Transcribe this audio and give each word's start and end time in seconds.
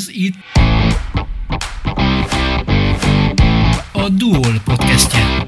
Ez 0.00 0.08
itt 0.08 0.34
a 3.92 4.08
Duol 4.08 4.60
podcastje. 4.64 5.46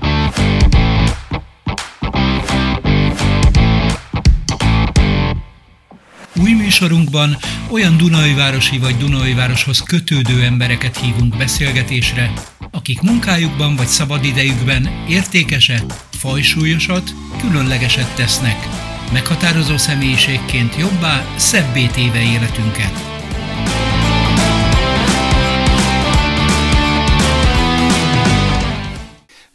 Új 6.36 6.52
műsorunkban 6.52 7.36
olyan 7.70 7.96
Dunajvárosi 7.96 8.78
vagy 8.78 8.96
Dunajvároshoz 8.96 9.82
kötődő 9.82 10.42
embereket 10.42 10.96
hívunk 10.96 11.36
beszélgetésre, 11.36 12.32
akik 12.70 13.00
munkájukban 13.00 13.76
vagy 13.76 13.86
szabadidejükben 13.86 14.88
értékeset, 15.08 16.06
fajsúlyosat, 16.10 17.14
különlegeset 17.40 18.14
tesznek, 18.14 18.68
meghatározó 19.12 19.76
személyiségként 19.76 20.76
jobbá, 20.76 21.24
szebbé 21.36 21.86
téve 21.86 22.22
életünket. 22.22 23.11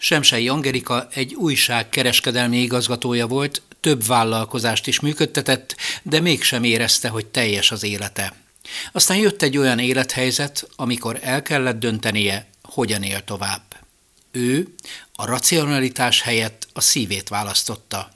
Semsei 0.08 0.48
Angelika 0.48 1.08
egy 1.14 1.34
újság 1.34 1.90
kereskedelmi 1.90 2.58
igazgatója 2.58 3.28
volt, 3.28 3.62
több 3.80 4.06
vállalkozást 4.06 4.88
is 4.88 5.00
működtetett, 5.00 5.76
de 6.04 6.20
mégsem 6.20 6.64
érezte, 6.64 7.10
hogy 7.10 7.26
teljes 7.26 7.72
az 7.72 7.84
élete. 7.84 8.34
Aztán 8.92 9.18
jött 9.18 9.42
egy 9.42 9.58
olyan 9.58 9.80
élethelyzet, 9.80 10.70
amikor 10.76 11.20
el 11.22 11.42
kellett 11.42 11.80
döntenie, 11.80 12.48
hogyan 12.62 13.04
él 13.04 13.24
tovább. 13.24 13.62
Ő 14.32 14.74
a 15.16 15.26
racionalitás 15.26 16.22
helyett 16.22 16.68
a 16.74 16.82
szívét 16.82 17.30
választotta. 17.30 18.12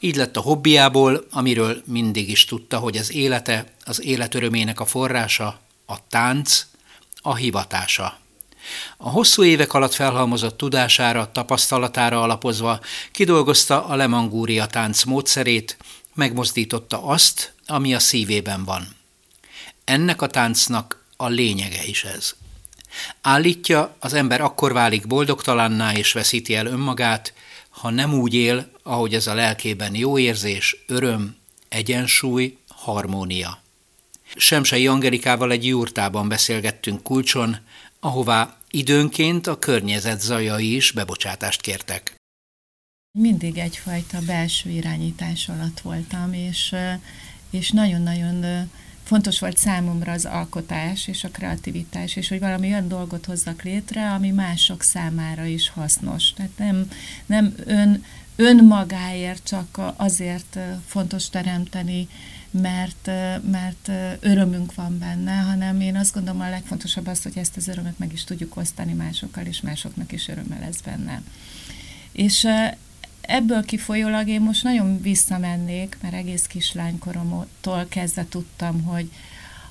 Így 0.00 0.16
lett 0.16 0.36
a 0.36 0.40
hobbiából, 0.40 1.26
amiről 1.30 1.82
mindig 1.86 2.30
is 2.30 2.44
tudta, 2.44 2.78
hogy 2.78 2.96
az 2.96 3.12
élete, 3.12 3.72
az 3.84 4.02
életörömének 4.02 4.80
a 4.80 4.86
forrása, 4.86 5.60
a 5.86 6.08
tánc, 6.08 6.66
a 7.22 7.34
hivatása. 7.34 8.24
A 8.96 9.10
hosszú 9.10 9.44
évek 9.44 9.72
alatt 9.72 9.94
felhalmozott 9.94 10.56
tudására, 10.56 11.32
tapasztalatára 11.32 12.22
alapozva 12.22 12.80
kidolgozta 13.12 13.86
a 13.86 13.94
lemangúria 13.94 14.66
tánc 14.66 15.04
módszerét, 15.04 15.76
megmozdította 16.14 17.02
azt, 17.04 17.52
ami 17.66 17.94
a 17.94 17.98
szívében 17.98 18.64
van. 18.64 18.88
Ennek 19.84 20.22
a 20.22 20.26
táncnak 20.26 21.04
a 21.16 21.28
lényege 21.28 21.84
is 21.84 22.04
ez. 22.04 22.34
Állítja, 23.20 23.96
az 23.98 24.12
ember 24.12 24.40
akkor 24.40 24.72
válik 24.72 25.06
boldogtalanná 25.06 25.92
és 25.92 26.12
veszíti 26.12 26.54
el 26.54 26.66
önmagát, 26.66 27.32
ha 27.68 27.90
nem 27.90 28.14
úgy 28.14 28.34
él, 28.34 28.70
ahogy 28.82 29.14
ez 29.14 29.26
a 29.26 29.34
lelkében 29.34 29.94
jó 29.94 30.18
érzés, 30.18 30.76
öröm, 30.86 31.36
egyensúly, 31.68 32.56
harmónia. 32.68 33.62
Semsei 34.34 34.86
Angelikával 34.86 35.50
egy 35.50 35.66
jurtában 35.66 36.28
beszélgettünk 36.28 37.02
kulcson, 37.02 37.56
ahová 38.06 38.56
időnként 38.70 39.46
a 39.46 39.58
környezet 39.58 40.20
zajai 40.20 40.74
is 40.74 40.92
bebocsátást 40.92 41.60
kértek. 41.60 42.14
Mindig 43.18 43.58
egyfajta 43.58 44.18
belső 44.26 44.70
irányítás 44.70 45.48
alatt 45.48 45.80
voltam, 45.80 46.32
és, 46.32 46.74
és 47.50 47.70
nagyon-nagyon 47.70 48.68
fontos 49.02 49.38
volt 49.38 49.56
számomra 49.56 50.12
az 50.12 50.24
alkotás 50.24 51.08
és 51.08 51.24
a 51.24 51.28
kreativitás, 51.28 52.16
és 52.16 52.28
hogy 52.28 52.40
valami 52.40 52.66
olyan 52.66 52.88
dolgot 52.88 53.26
hozzak 53.26 53.62
létre, 53.62 54.10
ami 54.12 54.30
mások 54.30 54.82
számára 54.82 55.44
is 55.44 55.68
hasznos. 55.68 56.32
Tehát 56.32 56.58
nem, 56.58 56.90
nem 57.26 57.54
ön, 57.64 58.04
önmagáért 58.36 59.44
csak 59.44 59.80
azért 59.96 60.58
fontos 60.86 61.28
teremteni, 61.28 62.08
mert, 62.50 63.10
mert 63.50 63.90
örömünk 64.20 64.74
van 64.74 64.98
benne, 64.98 65.36
hanem 65.36 65.80
én 65.80 65.96
azt 65.96 66.14
gondolom 66.14 66.40
a 66.40 66.48
legfontosabb 66.48 67.06
az, 67.06 67.22
hogy 67.22 67.38
ezt 67.38 67.56
az 67.56 67.68
örömet 67.68 67.98
meg 67.98 68.12
is 68.12 68.24
tudjuk 68.24 68.56
osztani 68.56 68.92
másokkal, 68.92 69.44
és 69.44 69.60
másoknak 69.60 70.12
is 70.12 70.28
öröme 70.28 70.58
lesz 70.58 70.80
benne. 70.80 71.22
És 72.12 72.48
ebből 73.20 73.64
kifolyólag 73.64 74.28
én 74.28 74.40
most 74.40 74.62
nagyon 74.62 75.00
visszamennék, 75.00 75.96
mert 76.00 76.14
egész 76.14 76.46
kislánykoromtól 76.46 77.86
kezdve 77.88 78.26
tudtam, 78.28 78.82
hogy, 78.82 79.10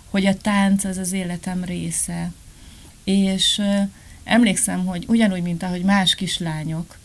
hogy 0.10 0.26
a 0.26 0.38
tánc 0.38 0.84
az 0.84 0.98
az 0.98 1.12
életem 1.12 1.64
része. 1.64 2.32
És 3.04 3.62
emlékszem, 4.24 4.86
hogy 4.86 5.06
ugyanúgy, 5.08 5.42
mint 5.42 5.64
ahogy 5.64 5.84
más 5.84 6.16
kislányok, 6.16 6.98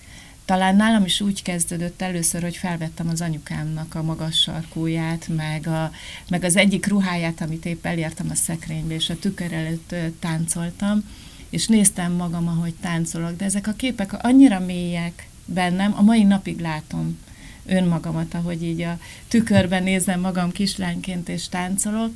talán 0.51 0.77
nálam 0.77 1.05
is 1.05 1.21
úgy 1.21 1.43
kezdődött 1.43 2.03
először, 2.03 2.43
hogy 2.43 2.57
felvettem 2.57 3.09
az 3.09 3.21
anyukámnak 3.21 3.95
a 3.95 4.03
magas 4.03 4.41
sarkúját, 4.41 5.29
meg, 5.29 5.67
a, 5.67 5.93
meg 6.29 6.45
az 6.45 6.57
egyik 6.57 6.87
ruháját, 6.87 7.41
amit 7.41 7.67
épp 7.67 7.87
elértem 7.87 8.27
a 8.31 8.35
szekrénybe, 8.35 8.95
és 8.95 9.11
a 9.11 9.19
tükör 9.19 9.53
előtt 9.53 9.95
táncoltam, 10.19 11.05
és 11.51 11.67
néztem 11.67 12.13
magam, 12.13 12.49
ahogy 12.49 12.75
táncolok, 12.81 13.37
de 13.37 13.45
ezek 13.45 13.67
a 13.67 13.73
képek 13.73 14.25
annyira 14.25 14.61
mélyek 14.61 15.29
bennem, 15.45 15.95
a 15.97 16.03
mai 16.03 16.23
napig 16.23 16.61
látom 16.61 17.19
önmagamat, 17.67 18.35
ahogy 18.35 18.63
így 18.63 18.81
a 18.81 18.99
tükörben 19.29 19.83
nézem 19.83 20.21
magam 20.21 20.53
kislányként 20.53 21.29
és 21.29 21.49
táncolok, 21.49 22.11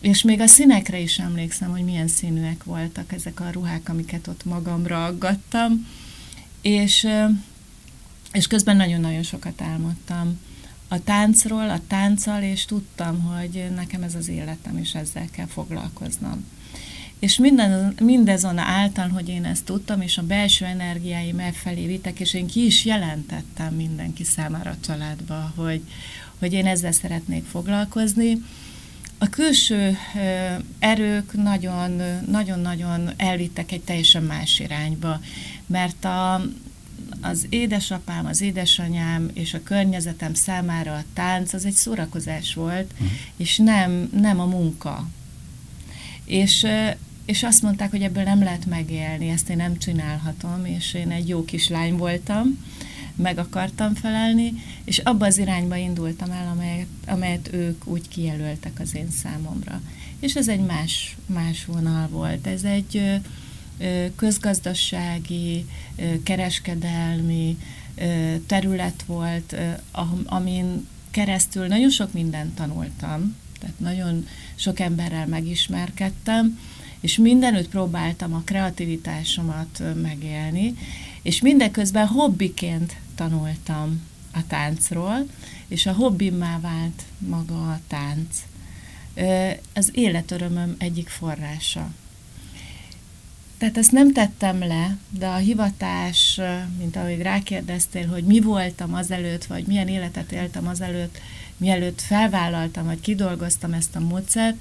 és 0.00 0.22
még 0.22 0.40
a 0.40 0.46
színekre 0.46 0.98
is 0.98 1.18
emlékszem, 1.18 1.70
hogy 1.70 1.84
milyen 1.84 2.08
színűek 2.08 2.64
voltak 2.64 3.12
ezek 3.12 3.40
a 3.40 3.50
ruhák, 3.50 3.88
amiket 3.88 4.26
ott 4.26 4.44
magamra 4.44 5.04
aggattam, 5.04 5.86
és 6.60 7.06
és 8.32 8.46
közben 8.46 8.76
nagyon-nagyon 8.76 9.22
sokat 9.22 9.60
álmodtam 9.60 10.38
a 10.88 11.02
táncról, 11.04 11.70
a 11.70 11.80
tánccal, 11.86 12.42
és 12.42 12.64
tudtam, 12.64 13.22
hogy 13.22 13.70
nekem 13.74 14.02
ez 14.02 14.14
az 14.14 14.28
életem, 14.28 14.76
és 14.76 14.94
ezzel 14.94 15.26
kell 15.30 15.46
foglalkoznom. 15.46 16.44
És 17.18 17.38
minden, 17.38 17.94
mindezon 18.00 18.58
által, 18.58 19.08
hogy 19.08 19.28
én 19.28 19.44
ezt 19.44 19.64
tudtam, 19.64 20.00
és 20.00 20.18
a 20.18 20.22
belső 20.22 20.64
energiáim 20.64 21.38
elfelé 21.38 21.86
vitek, 21.86 22.20
és 22.20 22.34
én 22.34 22.46
ki 22.46 22.64
is 22.64 22.84
jelentettem 22.84 23.74
mindenki 23.74 24.24
számára 24.24 24.70
a 24.70 24.84
családba, 24.86 25.52
hogy, 25.56 25.82
hogy 26.38 26.52
én 26.52 26.66
ezzel 26.66 26.92
szeretnék 26.92 27.44
foglalkozni. 27.44 28.42
A 29.18 29.28
külső 29.28 29.96
erők 30.78 31.32
nagyon-nagyon 32.26 33.10
elvittek 33.16 33.72
egy 33.72 33.82
teljesen 33.82 34.22
más 34.22 34.60
irányba, 34.60 35.20
mert 35.66 36.04
a, 36.04 36.42
az 37.20 37.46
édesapám, 37.48 38.26
az 38.26 38.40
édesanyám 38.40 39.30
és 39.32 39.54
a 39.54 39.62
környezetem 39.62 40.34
számára 40.34 40.94
a 40.94 41.04
tánc 41.12 41.52
az 41.52 41.64
egy 41.64 41.74
szórakozás 41.74 42.54
volt, 42.54 42.92
uh-huh. 42.92 43.08
és 43.36 43.56
nem, 43.56 44.08
nem 44.12 44.40
a 44.40 44.46
munka. 44.46 45.08
És, 46.24 46.66
és 47.24 47.42
azt 47.42 47.62
mondták, 47.62 47.90
hogy 47.90 48.02
ebből 48.02 48.22
nem 48.22 48.42
lehet 48.42 48.66
megélni, 48.66 49.28
ezt 49.28 49.48
én 49.48 49.56
nem 49.56 49.78
csinálhatom, 49.78 50.64
és 50.64 50.94
én 50.94 51.10
egy 51.10 51.28
jó 51.28 51.44
kislány 51.44 51.96
voltam, 51.96 52.66
meg 53.14 53.38
akartam 53.38 53.94
felelni, 53.94 54.52
és 54.84 54.98
abba 54.98 55.26
az 55.26 55.38
irányba 55.38 55.76
indultam 55.76 56.30
el, 56.30 56.48
amelyet, 56.52 56.86
amelyet 57.06 57.52
ők 57.52 57.86
úgy 57.86 58.08
kijelöltek 58.08 58.80
az 58.80 58.94
én 58.94 59.10
számomra. 59.10 59.80
És 60.20 60.36
ez 60.36 60.48
egy 60.48 60.60
más, 60.60 61.16
más 61.26 61.64
vonal 61.64 62.08
volt. 62.08 62.46
Ez 62.46 62.62
egy 62.62 63.20
közgazdasági, 64.16 65.66
kereskedelmi 66.22 67.58
terület 68.46 69.02
volt, 69.06 69.56
amin 70.24 70.86
keresztül 71.10 71.66
nagyon 71.66 71.90
sok 71.90 72.12
mindent 72.12 72.54
tanultam, 72.54 73.36
tehát 73.60 73.78
nagyon 73.78 74.26
sok 74.54 74.80
emberrel 74.80 75.26
megismerkedtem, 75.26 76.58
és 77.00 77.16
mindenütt 77.16 77.68
próbáltam 77.68 78.34
a 78.34 78.42
kreativitásomat 78.44 79.82
megélni, 80.02 80.74
és 81.22 81.40
mindeközben 81.40 82.06
hobbiként 82.06 82.96
tanultam 83.14 84.02
a 84.32 84.46
táncról, 84.46 85.26
és 85.68 85.86
a 85.86 85.92
hobbimmá 85.92 86.60
vált 86.60 87.02
maga 87.18 87.70
a 87.70 87.80
tánc. 87.86 88.42
Az 89.74 89.90
életörömöm 89.92 90.74
egyik 90.78 91.08
forrása. 91.08 91.90
Tehát 93.58 93.78
ezt 93.78 93.92
nem 93.92 94.12
tettem 94.12 94.58
le, 94.58 94.96
de 95.10 95.26
a 95.26 95.36
hivatás, 95.36 96.40
mint 96.78 96.96
ahogy 96.96 97.22
rákérdeztél, 97.22 98.06
hogy 98.06 98.24
mi 98.24 98.40
voltam 98.40 98.94
azelőtt, 98.94 99.44
vagy 99.44 99.66
milyen 99.66 99.88
életet 99.88 100.32
éltem 100.32 100.66
azelőtt, 100.66 101.18
mielőtt 101.56 102.00
felvállaltam, 102.00 102.84
vagy 102.84 103.00
kidolgoztam 103.00 103.72
ezt 103.72 103.96
a 103.96 104.00
módszert, 104.00 104.56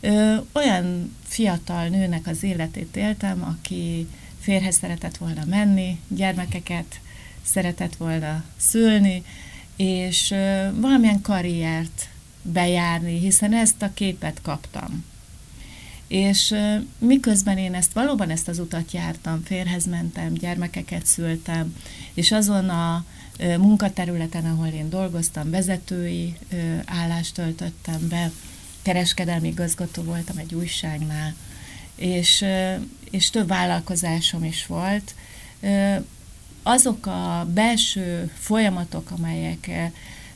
ö, 0.00 0.36
olyan 0.52 1.16
fiatal 1.26 1.88
nőnek 1.88 2.26
az 2.26 2.42
életét 2.42 2.96
éltem, 2.96 3.42
aki 3.42 4.08
férhez 4.40 4.76
szeretett 4.76 5.16
volna 5.16 5.44
menni, 5.44 6.00
gyermekeket 6.08 7.00
szeretett 7.42 7.96
volna 7.96 8.44
szülni, 8.56 9.22
és 9.76 10.30
ö, 10.30 10.66
valamilyen 10.80 11.20
karriert 11.20 12.08
bejárni, 12.42 13.18
hiszen 13.18 13.54
ezt 13.54 13.82
a 13.82 13.90
képet 13.94 14.40
kaptam. 14.42 15.04
És 16.12 16.54
miközben 16.98 17.58
én 17.58 17.74
ezt 17.74 17.92
valóban 17.92 18.30
ezt 18.30 18.48
az 18.48 18.58
utat 18.58 18.92
jártam, 18.92 19.42
férhez 19.44 19.86
mentem, 19.86 20.32
gyermekeket 20.32 21.06
szültem, 21.06 21.76
és 22.14 22.32
azon 22.32 22.68
a 22.68 23.04
munkaterületen, 23.58 24.44
ahol 24.44 24.66
én 24.66 24.90
dolgoztam, 24.90 25.50
vezetői 25.50 26.36
állást 26.84 27.34
töltöttem 27.34 28.08
be, 28.08 28.30
kereskedelmi 28.82 29.48
igazgató 29.48 30.02
voltam 30.02 30.36
egy 30.36 30.54
újságnál, 30.54 31.34
és, 31.94 32.44
és 33.10 33.30
több 33.30 33.48
vállalkozásom 33.48 34.44
is 34.44 34.66
volt. 34.66 35.14
Azok 36.62 37.06
a 37.06 37.48
belső 37.54 38.30
folyamatok, 38.38 39.10
amelyek 39.10 39.70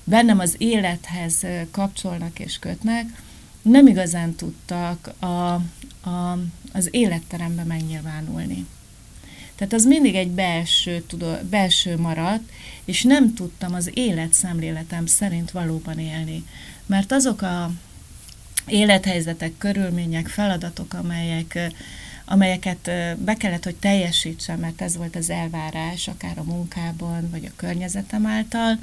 bennem 0.05 0.39
az 0.39 0.55
élethez 0.59 1.47
kapcsolnak 1.71 2.39
és 2.39 2.59
kötnek, 2.59 3.25
nem 3.67 3.87
igazán 3.87 4.35
tudtak 4.35 5.13
a, 5.19 5.27
a, 6.11 6.39
az 6.73 6.89
életterembe 6.91 7.65
megnyilvánulni. 7.65 8.67
Tehát 9.55 9.73
az 9.73 9.85
mindig 9.85 10.15
egy 10.15 10.31
belső, 10.31 11.01
tudó, 11.01 11.33
belső 11.51 11.97
maradt, 11.97 12.51
és 12.85 13.03
nem 13.03 13.35
tudtam 13.35 13.75
az 13.75 13.91
életszemléletem 13.95 15.07
szerint 15.07 15.51
valóban 15.51 15.99
élni. 15.99 16.45
Mert 16.87 17.13
azok 17.13 17.43
a 17.43 17.71
élethelyzetek, 18.67 19.53
körülmények, 19.59 20.29
feladatok, 20.29 20.95
amelyek, 20.95 21.59
amelyeket 22.25 22.91
be 23.19 23.35
kellett, 23.35 23.65
hogy 23.65 23.77
teljesítsem, 23.77 24.59
mert 24.59 24.83
ez 24.83 24.97
volt 24.97 25.17
az 25.17 25.31
elvárás, 25.31 26.09
akár 26.09 26.39
a 26.39 26.43
munkában, 26.43 27.31
vagy 27.31 27.45
a 27.45 27.57
környezetem 27.57 28.27
által, 28.27 28.79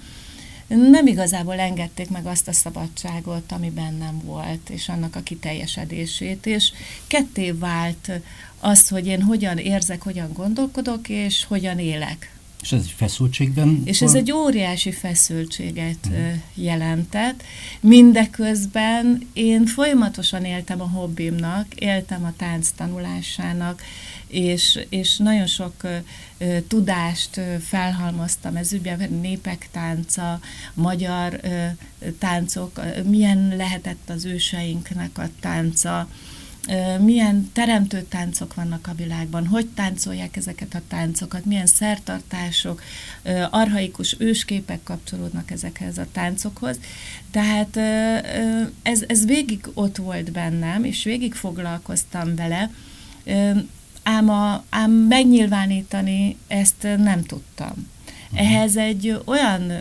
nem 0.75 1.08
igazából 1.08 1.60
engedték 1.60 2.10
meg 2.10 2.25
azt 2.25 2.48
a 2.48 2.54
szabadságot, 2.54 3.52
ami 3.52 3.70
bennem 3.70 4.22
volt, 4.24 4.70
és 4.70 4.90
annak 4.90 5.16
a 5.16 5.24
kiteljesedését, 5.24 6.46
és 6.46 6.72
ketté 7.08 7.52
vált 7.52 8.12
az, 8.60 8.88
hogy 8.88 9.08
én 9.08 9.22
hogyan 9.22 9.58
érzek, 9.58 10.02
hogyan 10.02 10.34
gondolkodok, 10.34 11.10
és 11.10 11.46
hogyan 11.46 11.80
élek. 11.80 12.31
És 12.63 12.71
ez 12.71 12.81
egy 12.81 12.94
feszültségben? 12.95 13.81
És 13.86 14.01
ez 14.01 14.13
egy 14.13 14.31
óriási 14.31 14.92
feszültséget 14.92 15.98
uh-huh. 16.06 16.33
jelentett. 16.54 17.44
Mindeközben 17.80 19.27
én 19.33 19.65
folyamatosan 19.65 20.45
éltem 20.45 20.81
a 20.81 20.88
hobbimnak, 20.88 21.74
éltem 21.75 22.24
a 22.24 22.33
tánc 22.38 22.69
tanulásának, 22.75 23.81
és, 24.27 24.80
és 24.89 25.18
nagyon 25.18 25.48
sok 25.48 25.74
uh, 25.83 26.57
tudást 26.68 27.38
uh, 27.38 27.57
felhalmoztam 27.57 28.56
ez 28.56 28.74
ügyben, 28.74 29.13
népek 29.21 29.68
tánca, 29.71 30.39
magyar 30.74 31.39
uh, 31.44 31.68
táncok, 32.19 32.77
uh, 32.77 33.04
milyen 33.04 33.54
lehetett 33.57 34.09
az 34.09 34.25
őseinknek 34.25 35.18
a 35.18 35.30
tánca, 35.39 36.07
milyen 37.00 37.50
teremtő 37.54 38.01
táncok 38.01 38.54
vannak 38.54 38.88
a 38.88 38.95
világban, 38.95 39.48
hogy 39.48 39.68
táncolják 39.68 40.36
ezeket 40.36 40.75
a 40.75 40.81
táncokat, 40.88 41.45
milyen 41.45 41.65
szertartások, 41.65 42.81
arhaikus 43.50 44.15
ősképek 44.19 44.83
kapcsolódnak 44.83 45.51
ezekhez 45.51 45.98
a 45.98 46.07
táncokhoz. 46.12 46.80
Tehát 47.31 47.77
ez, 48.81 49.04
ez 49.07 49.25
végig 49.25 49.68
ott 49.74 49.98
volt 49.98 50.31
bennem, 50.31 50.83
és 50.83 51.04
végig 51.04 51.33
foglalkoztam 51.33 52.36
vele, 52.36 52.69
ám, 54.04 54.30
a, 54.30 54.63
ám 54.69 54.92
megnyilvánítani 54.92 56.38
ezt 56.48 56.88
nem 56.98 57.24
tudtam. 57.24 57.92
Mhm. 58.30 58.42
Ehhez 58.42 58.77
egy 58.77 59.21
olyan 59.25 59.71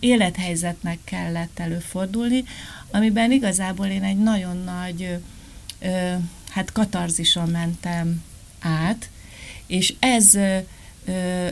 élethelyzetnek 0.00 0.98
kellett 1.04 1.58
előfordulni, 1.58 2.44
amiben 2.90 3.32
igazából 3.32 3.86
én 3.86 4.02
egy 4.02 4.18
nagyon 4.18 4.56
nagy 4.64 5.18
ö, 5.80 6.14
hát 6.50 6.72
katarzison 6.72 7.48
mentem 7.48 8.22
át, 8.60 9.08
és 9.66 9.94
ez 9.98 10.34
ö, 10.34 10.58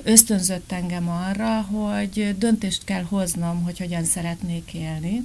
ösztönzött 0.05 0.73
engem 0.73 1.09
arra, 1.09 1.61
hogy 1.61 2.35
döntést 2.39 2.85
kell 2.85 3.03
hoznom, 3.03 3.63
hogy 3.63 3.79
hogyan 3.79 4.05
szeretnék 4.05 4.75
élni. 4.75 5.25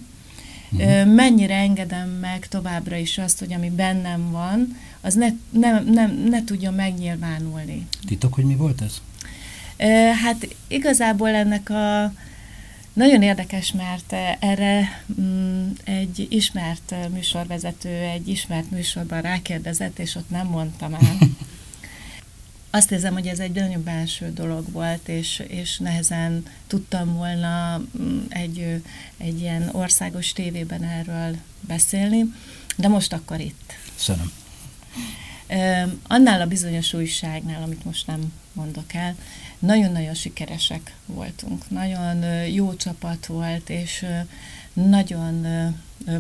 Uh-huh. 0.72 1.14
Mennyire 1.14 1.56
engedem 1.56 2.10
meg 2.10 2.48
továbbra 2.48 2.96
is 2.96 3.18
azt, 3.18 3.40
hogy 3.40 3.54
ami 3.54 3.70
bennem 3.70 4.32
van, 4.32 4.78
az 5.02 5.14
ne, 5.14 5.28
ne, 5.50 5.80
ne, 5.80 6.06
ne 6.06 6.44
tudjon 6.44 6.74
megnyilvánulni. 6.74 7.88
Titok, 8.06 8.34
hogy 8.34 8.46
mi 8.46 8.56
volt 8.56 8.82
ez? 8.82 9.02
Hát 10.24 10.48
igazából 10.68 11.30
ennek 11.30 11.70
a 11.70 12.14
nagyon 12.94 13.22
érdekes, 13.22 13.72
mert 13.72 14.13
eh, 14.13 14.36
erre 14.40 15.04
mm, 15.22 15.69
egy 15.84 16.28
ismert 16.30 16.92
eh, 16.92 17.07
műsorvezető 17.07 17.90
egy 17.90 18.28
ismert 18.28 18.72
műsorban 18.72 19.22
rákérdezett, 19.22 20.00
és 20.00 20.16
ott 20.16 20.30
nem 20.30 20.48
mondtam 20.48 20.94
el. 20.94 21.18
Azt 22.69 22.92
érzem, 22.92 23.13
hogy 23.13 23.28
ez 23.28 23.40
egy 23.40 23.51
nagyon 23.51 23.84
belső 23.84 24.34
dolog 24.34 24.72
volt, 24.72 25.07
és, 25.07 25.44
és 25.48 25.78
nehezen 25.78 26.45
tudtam 26.68 27.13
volna 27.13 27.81
mm, 28.01 28.19
egy, 28.30 28.81
egy 29.18 29.40
ilyen 29.40 29.69
országos 29.72 30.34
tévében 30.34 30.84
erről 30.84 31.36
beszélni, 31.60 32.34
de 32.75 32.88
most 32.88 33.13
akkor 33.13 33.40
itt. 33.40 33.74
Köszönöm. 33.95 34.31
Annál 36.07 36.42
a 36.42 36.45
bizonyos 36.45 36.94
újságnál, 36.94 37.63
amit 37.63 37.86
most 37.86 38.07
nem 38.07 38.34
mondok 38.54 38.94
el, 38.94 39.16
nagyon-nagyon 39.65 40.13
sikeresek 40.13 40.95
voltunk. 41.06 41.69
Nagyon 41.69 42.24
jó 42.48 42.75
csapat 42.75 43.25
volt, 43.25 43.69
és 43.69 44.06
nagyon 44.74 45.45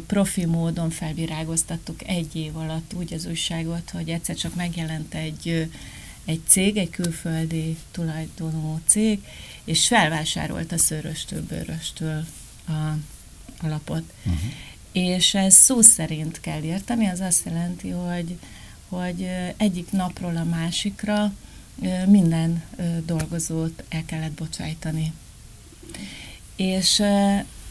profi 0.07 0.45
módon 0.45 0.89
felvirágoztattuk 0.89 2.07
egy 2.07 2.35
év 2.35 2.57
alatt 2.57 2.93
úgy 2.93 3.13
az 3.13 3.25
újságot, 3.25 3.89
hogy 3.89 4.09
egyszer 4.09 4.35
csak 4.35 4.55
megjelent 4.55 5.13
egy, 5.13 5.69
egy 6.25 6.41
cég, 6.47 6.77
egy 6.77 6.89
külföldi 6.89 7.77
tulajdonú 7.91 8.79
cég, 8.85 9.19
és 9.63 9.87
felvásárolt 9.87 10.71
a 10.71 10.77
szöröstől, 10.77 11.45
bőröstől 11.45 12.25
a, 12.67 12.71
a 13.61 13.67
lapot. 13.67 14.13
Uh-huh. 14.25 14.41
És 14.91 15.33
ez 15.33 15.53
szó 15.53 15.81
szerint 15.81 16.39
kell 16.41 16.61
érteni, 16.61 17.07
az 17.07 17.19
azt 17.19 17.45
jelenti, 17.45 17.89
hogy, 17.89 18.37
hogy 18.89 19.27
egyik 19.57 19.91
napról 19.91 20.37
a 20.37 20.43
másikra 20.43 21.33
minden 22.05 22.63
dolgozót 23.05 23.83
el 23.89 24.05
kellett 24.05 24.31
bocsájtani. 24.31 25.13
És 26.55 27.01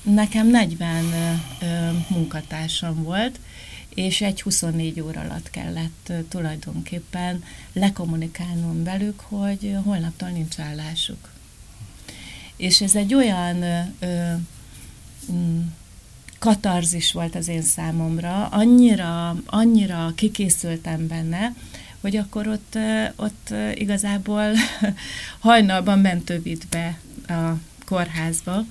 nekem 0.03 0.47
40 0.47 1.05
munkatársam 2.09 3.03
volt, 3.03 3.39
és 3.95 4.21
egy 4.21 4.43
24 4.43 5.01
óra 5.01 5.21
alatt 5.21 5.51
kellett 5.51 6.13
tulajdonképpen 6.29 7.45
lekommunikálnom 7.73 8.85
velük, 8.85 9.21
hogy 9.21 9.77
holnaptól 9.85 10.29
nincs 10.29 10.59
állásuk. 10.59 11.31
És 12.57 12.81
ez 12.81 12.95
egy 12.95 13.15
olyan 13.15 13.63
ö, 13.99 14.33
mm, 15.33 15.61
katarzis 16.39 17.13
volt 17.13 17.35
az 17.35 17.49
én 17.49 17.63
számomra, 17.63 18.47
annyira, 18.47 19.37
annyira 19.47 20.13
kikészültem 20.15 21.07
benne, 21.07 21.55
hogy 22.03 22.17
akkor 22.17 22.47
ott, 22.47 22.79
ott 23.17 23.55
igazából 23.75 24.45
hajnalban 25.41 25.99
mentővitt 25.99 26.67
be 26.69 26.99
a 27.35 27.59
kórházba, 27.85 28.65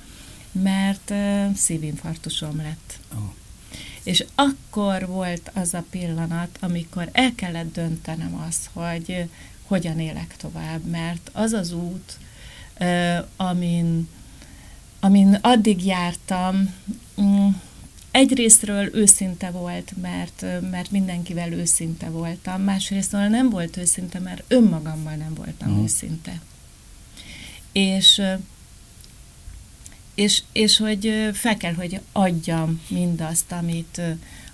mert 0.51 1.13
szívinfarktusom 1.55 2.57
lett. 2.57 2.99
Oh. 3.13 3.33
És 4.03 4.25
akkor 4.35 5.07
volt 5.07 5.51
az 5.53 5.73
a 5.73 5.83
pillanat, 5.89 6.57
amikor 6.59 7.09
el 7.11 7.35
kellett 7.35 7.73
döntenem 7.73 8.43
azt, 8.47 8.69
hogy 8.73 9.29
hogyan 9.63 9.99
élek 9.99 10.35
tovább, 10.37 10.85
mert 10.85 11.29
az 11.33 11.51
az 11.51 11.71
út, 11.71 12.17
amin, 13.35 14.07
amin 14.99 15.37
addig 15.41 15.85
jártam, 15.85 16.73
mm, 17.21 17.47
egyrésztről 18.11 18.95
őszinte 18.95 19.51
volt, 19.51 19.93
mert, 20.01 20.45
mert 20.71 20.91
mindenkivel 20.91 21.51
őszinte 21.51 22.09
voltam, 22.09 22.61
másrésztről 22.61 23.27
nem 23.27 23.49
volt 23.49 23.77
őszinte, 23.77 24.19
mert 24.19 24.43
önmagammal 24.47 25.15
nem 25.15 25.33
voltam 25.33 25.69
uh-huh. 25.69 25.83
őszinte. 25.83 26.41
És, 27.71 28.21
és, 30.15 30.43
és 30.51 30.77
hogy 30.77 31.29
fel 31.33 31.57
kell, 31.57 31.73
hogy 31.73 31.99
adjam 32.11 32.81
mindazt, 32.87 33.51
amit, 33.51 34.01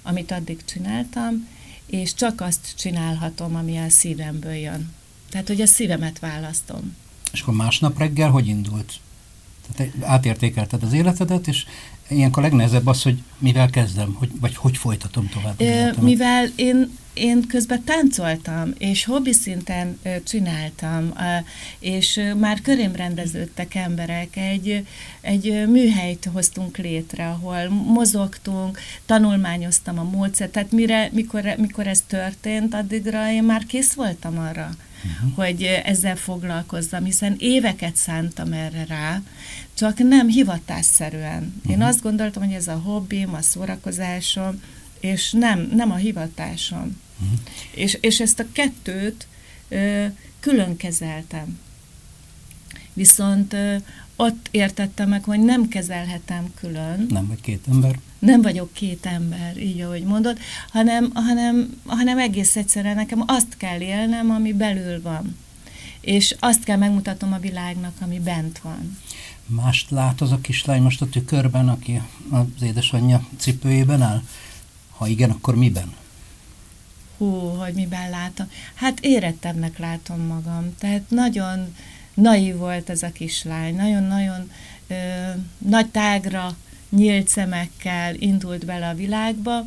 amit 0.02 0.32
addig 0.32 0.66
csináltam, 0.66 1.48
és 1.86 2.14
csak 2.14 2.42
azt 2.42 2.74
csinálhatom, 2.78 3.56
ami 3.56 3.78
a 3.78 3.90
szívemből 3.90 4.54
jön. 4.54 4.94
Tehát, 5.30 5.48
hogy 5.48 5.62
a 5.62 5.66
szívemet 5.66 6.20
választom. 6.20 6.96
És 7.32 7.42
akkor 7.42 7.54
másnap 7.54 7.98
reggel 7.98 8.30
hogy 8.30 8.48
indult? 8.48 8.94
Tehát 9.72 9.94
átértékelted 10.02 10.84
az 10.84 10.94
életedet, 10.94 11.48
és 11.48 11.66
ilyenkor 12.10 12.44
legnehezebb 12.44 12.88
az, 12.88 13.04
hogy 13.04 13.22
mivel 13.38 13.70
kezdem, 13.70 14.14
hogy, 14.14 14.30
vagy 14.40 14.56
hogy 14.56 14.78
folytatom 14.78 15.30
tovább. 15.30 15.62
Ö, 15.62 16.02
mivel 16.02 16.48
én, 16.56 16.98
én 17.14 17.48
közben 17.48 17.84
táncoltam, 17.84 18.74
és 18.78 19.06
hobbi 19.06 19.34
szinten 19.34 20.00
csináltam, 20.24 21.14
és 21.80 22.20
már 22.40 22.62
körém 22.62 22.96
rendeződtek 22.96 23.76
emberek, 23.76 24.36
egy, 24.36 24.86
egy 25.22 25.68
műhelyt 25.68 26.30
hoztunk 26.34 26.78
létre, 26.78 27.28
ahol 27.28 27.70
mozogtunk, 27.70 28.80
tanulmányoztam 29.06 30.00
a 30.00 30.04
módszert, 30.04 30.52
tehát 30.52 30.72
mire, 30.72 31.10
mikor, 31.12 31.44
mikor 31.58 31.88
ez 31.88 32.04
történt, 32.08 32.74
addigra 32.74 33.32
én 33.32 33.44
már 33.44 33.66
kész 33.66 33.94
voltam 33.94 34.38
arra, 34.38 34.70
uh-huh. 35.16 35.36
hogy 35.36 35.64
ezzel 35.64 36.16
foglalkozzam, 36.16 37.04
hiszen 37.04 37.36
éveket 37.40 37.96
szántam 37.96 38.54
erre 38.54 38.86
rá, 38.88 39.22
csak 39.74 39.98
nem 39.98 40.28
hivatásszerűen. 40.28 41.54
Uh-huh. 41.58 41.72
Én 41.72 41.82
azt 41.82 42.02
gondoltam, 42.02 42.44
hogy 42.44 42.54
ez 42.54 42.68
a 42.68 42.82
hobbim, 42.84 43.34
a 43.34 43.42
szórakozásom, 43.42 44.62
és 45.00 45.32
nem, 45.32 45.70
nem 45.74 45.92
a 45.92 45.96
hivatásom. 45.96 47.00
Uh-huh. 47.20 47.40
És, 47.72 47.98
és 48.02 48.20
ezt 48.20 48.40
a 48.40 48.46
kettőt 48.52 49.28
ö, 49.68 50.06
külön 50.40 50.78
kezeltem. 50.78 51.60
Viszont 52.94 53.54
ö, 53.54 53.76
ott 54.16 54.48
értettem 54.52 55.10
meg, 55.10 55.24
hogy 55.24 55.40
nem 55.40 55.68
kezelhetem 55.68 56.54
külön. 56.54 57.06
Nem 57.10 57.28
vagy 57.28 57.42
két 57.42 57.66
ember. 57.68 58.00
Nem 58.20 58.42
vagyok 58.42 58.74
két 58.74 59.06
ember, 59.06 59.58
így 59.58 59.82
ahogy 59.82 60.04
mondod, 60.04 60.38
hanem, 60.72 61.12
hanem, 61.14 61.82
hanem 61.86 62.18
egész 62.18 62.56
egyszerűen 62.56 62.96
nekem 62.96 63.24
azt 63.26 63.58
kell 63.58 63.80
élnem, 63.80 64.30
ami 64.32 64.54
belül 64.54 65.02
van. 65.02 65.38
És 66.02 66.36
azt 66.40 66.64
kell 66.64 66.78
megmutatom 66.78 67.34
a 67.34 67.40
világnak, 67.40 67.94
ami 68.00 68.20
bent 68.20 68.60
van. 68.60 68.98
Mást 69.46 69.90
lát 69.90 70.22
az 70.22 70.32
a 70.32 70.42
kislány 70.42 70.82
most 70.82 71.02
a 71.02 71.10
tükörben, 71.10 71.70
aki 71.70 72.02
az 72.30 72.62
édesanyja 72.62 73.28
cipőjében 73.38 74.02
áll? 74.02 74.22
Ha 74.98 75.08
igen, 75.08 75.30
akkor 75.30 75.56
miben? 75.56 75.94
Hú, 77.18 77.26
hogy 77.36 77.74
miben 77.74 78.10
látom. 78.10 78.50
Hát 78.74 79.00
érettebbnek 79.00 79.78
látom 79.78 80.20
magam. 80.20 80.76
Tehát 80.80 81.10
nagyon 81.10 81.76
naív 82.14 82.56
volt 82.56 82.90
ez 82.90 83.04
a 83.04 83.12
kislány. 83.12 83.76
Nagyon-nagyon 83.76 84.52
nagy 85.58 85.88
tágra, 85.88 86.56
nyílt 86.90 87.28
szemekkel 87.28 88.16
indult 88.16 88.66
bele 88.66 88.88
a 88.90 88.94
világba, 88.96 89.66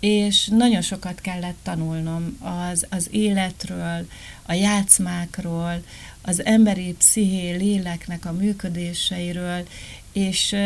és 0.00 0.46
nagyon 0.46 0.82
sokat 0.82 1.20
kellett 1.20 1.56
tanulnom 1.62 2.38
az, 2.70 2.86
az 2.90 3.08
életről, 3.10 4.06
a 4.42 4.52
játszmákról, 4.52 5.82
az 6.22 6.44
emberi 6.44 6.94
psziché 6.98 7.50
léleknek 7.50 8.24
a 8.24 8.32
működéseiről, 8.32 9.66
és, 10.12 10.56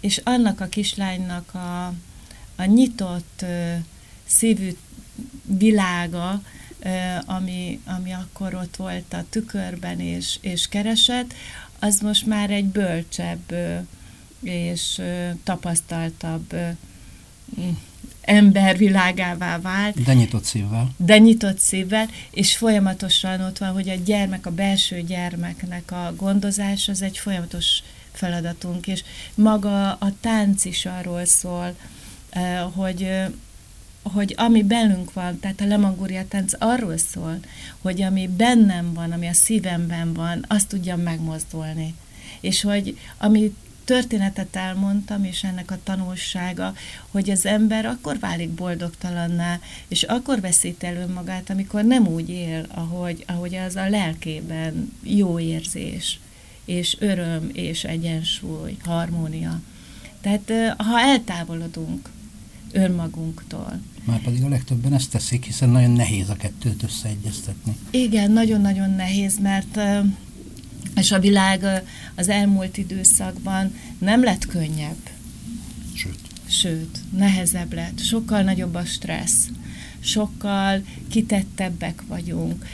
és 0.00 0.20
annak 0.24 0.60
a 0.60 0.66
kislánynak 0.66 1.54
a, 1.54 1.86
a 2.56 2.64
nyitott 2.64 3.44
szívű 4.26 4.76
világa, 5.44 6.42
ami, 7.24 7.80
ami 7.84 8.12
akkor 8.12 8.54
ott 8.54 8.76
volt 8.76 9.12
a 9.12 9.24
tükörben 9.30 10.00
és, 10.00 10.38
és 10.40 10.68
keresett, 10.68 11.34
az 11.78 12.00
most 12.00 12.26
már 12.26 12.50
egy 12.50 12.64
bölcsebb 12.64 13.52
és 14.42 15.00
tapasztaltabb 15.44 16.54
ember 18.20 18.76
világává 18.76 19.60
vált. 19.60 20.02
De 20.02 20.14
nyitott 20.14 20.44
szívvel. 20.44 20.90
De 20.96 21.18
nyitott 21.18 21.58
szívvel, 21.58 22.08
és 22.30 22.56
folyamatosan 22.56 23.40
ott 23.40 23.58
van, 23.58 23.72
hogy 23.72 23.88
a 23.88 23.94
gyermek, 23.94 24.46
a 24.46 24.50
belső 24.50 25.02
gyermeknek 25.02 25.92
a 25.92 26.14
gondozás 26.16 26.88
az 26.88 27.02
egy 27.02 27.18
folyamatos 27.18 27.82
feladatunk, 28.12 28.86
és 28.86 29.04
maga 29.34 29.92
a 29.92 30.12
tánc 30.20 30.64
is 30.64 30.86
arról 30.86 31.24
szól, 31.24 31.74
hogy 32.74 33.10
hogy 34.02 34.34
ami 34.36 34.62
bennünk 34.62 35.12
van, 35.12 35.40
tehát 35.40 35.60
a 35.60 35.66
lemangúria 35.66 36.28
tánc 36.28 36.52
arról 36.58 36.96
szól, 36.96 37.38
hogy 37.78 38.02
ami 38.02 38.28
bennem 38.36 38.94
van, 38.94 39.12
ami 39.12 39.26
a 39.26 39.32
szívemben 39.32 40.12
van, 40.12 40.44
azt 40.48 40.68
tudjam 40.68 41.00
megmozdulni. 41.00 41.94
És 42.40 42.62
hogy 42.62 42.98
ami 43.18 43.54
történetet 43.88 44.56
elmondtam, 44.56 45.24
és 45.24 45.44
ennek 45.44 45.70
a 45.70 45.78
tanulsága, 45.84 46.74
hogy 47.10 47.30
az 47.30 47.46
ember 47.46 47.86
akkor 47.86 48.18
válik 48.18 48.50
boldogtalanná, 48.50 49.60
és 49.88 50.02
akkor 50.02 50.40
veszít 50.40 50.82
el 50.82 50.96
önmagát, 50.96 51.50
amikor 51.50 51.84
nem 51.84 52.06
úgy 52.06 52.28
él, 52.28 52.66
ahogy, 52.68 53.24
ahogy 53.26 53.54
az 53.54 53.76
a 53.76 53.88
lelkében 53.88 54.92
jó 55.02 55.38
érzés, 55.38 56.20
és 56.64 56.96
öröm, 57.00 57.50
és 57.52 57.84
egyensúly, 57.84 58.76
harmónia. 58.84 59.60
Tehát 60.20 60.52
ha 60.76 61.00
eltávolodunk 61.00 62.08
önmagunktól. 62.72 63.80
Már 64.04 64.20
pedig 64.20 64.44
a 64.44 64.48
legtöbben 64.48 64.94
ezt 64.94 65.10
teszik, 65.10 65.44
hiszen 65.44 65.68
nagyon 65.68 65.90
nehéz 65.90 66.28
a 66.28 66.36
kettőt 66.36 66.82
összeegyeztetni. 66.82 67.76
Igen, 67.90 68.30
nagyon-nagyon 68.30 68.90
nehéz, 68.90 69.38
mert 69.38 69.78
és 70.96 71.12
a 71.12 71.18
világ 71.18 71.84
az 72.14 72.28
elmúlt 72.28 72.76
időszakban 72.76 73.74
nem 73.98 74.24
lett 74.24 74.46
könnyebb. 74.46 75.10
Sőt. 75.94 76.18
Sőt, 76.48 76.98
nehezebb 77.16 77.72
lett. 77.72 77.98
Sokkal 77.98 78.42
nagyobb 78.42 78.74
a 78.74 78.84
stressz 78.84 79.48
sokkal 80.00 80.82
kitettebbek 81.10 82.02
vagyunk. 82.06 82.66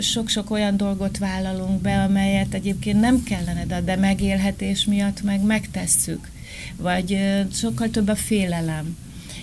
Sok-sok 0.00 0.50
olyan 0.50 0.76
dolgot 0.76 1.18
vállalunk 1.18 1.80
be, 1.80 2.02
amelyet 2.02 2.54
egyébként 2.54 3.00
nem 3.00 3.22
kellene, 3.22 3.80
de 3.80 3.96
megélhetés 3.96 4.84
miatt 4.84 5.22
meg 5.22 5.42
megtesszük. 5.42 6.30
Vagy 6.76 7.18
sokkal 7.52 7.90
több 7.90 8.08
a 8.08 8.16
félelem 8.16 8.96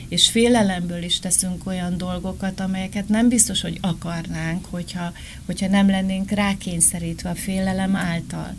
és 0.07 0.29
félelemből 0.29 1.03
is 1.03 1.19
teszünk 1.19 1.65
olyan 1.65 1.97
dolgokat, 1.97 2.59
amelyeket 2.59 3.07
nem 3.07 3.29
biztos, 3.29 3.61
hogy 3.61 3.77
akarnánk, 3.81 4.65
hogyha, 4.65 5.13
hogyha 5.45 5.67
nem 5.67 5.89
lennénk 5.89 6.31
rákényszerítve 6.31 7.29
a 7.29 7.35
félelem 7.35 7.95
által. 7.95 8.53